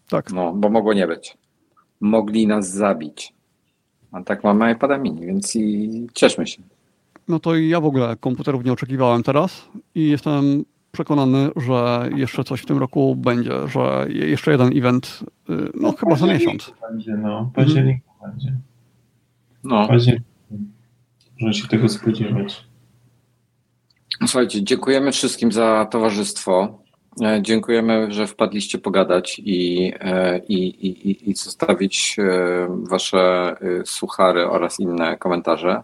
[0.09, 0.33] Tak.
[0.33, 1.37] no, bo mogło nie być.
[2.01, 3.33] Mogli nas zabić.
[4.13, 6.63] A tak mamy iPada mini, więc i cieszmy się.
[7.29, 12.61] No to ja w ogóle komputerów nie oczekiwałem teraz i jestem przekonany, że jeszcze coś
[12.61, 15.21] w tym roku będzie, że je- jeszcze jeden event,
[15.51, 16.73] y, no chyba za miesiąc.
[16.91, 18.53] Będzie, no, październiku będzie.
[19.65, 19.89] No.
[19.89, 20.27] Październiku.
[21.41, 22.65] Można się tego spodziewać.
[24.27, 26.79] Słuchajcie, dziękujemy wszystkim za towarzystwo.
[27.23, 30.55] E, Dziękujemy, że wpadliście pogadać i, e, i,
[30.87, 32.25] i, i- i zostawić e,
[32.91, 35.83] wasze suchary oraz inne komentarze.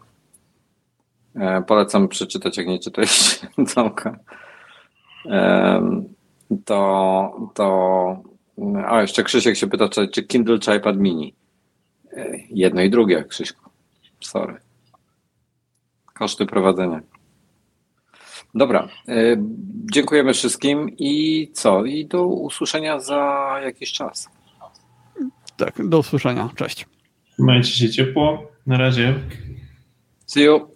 [1.67, 4.19] Polecam przeczytać, jak nie czytaliście całka.
[6.65, 8.23] To, to.
[8.87, 11.35] A jeszcze Krzysiek się pyta, czy, czy Kindle, czy iPad mini.
[12.13, 13.71] E, jedno i drugie, Krzyśku.
[14.21, 14.57] Sorry.
[16.15, 17.01] Koszty prowadzenia.
[18.55, 18.89] Dobra.
[19.09, 19.37] E,
[19.93, 21.85] dziękujemy wszystkim i co?
[21.85, 24.29] I do usłyszenia za jakiś czas.
[25.57, 26.51] Tak, do usłyszenia.
[26.57, 26.87] Cześć.
[27.33, 28.47] Trzymajcie się ciepło.
[28.67, 29.15] Na razie.
[30.27, 30.76] See you.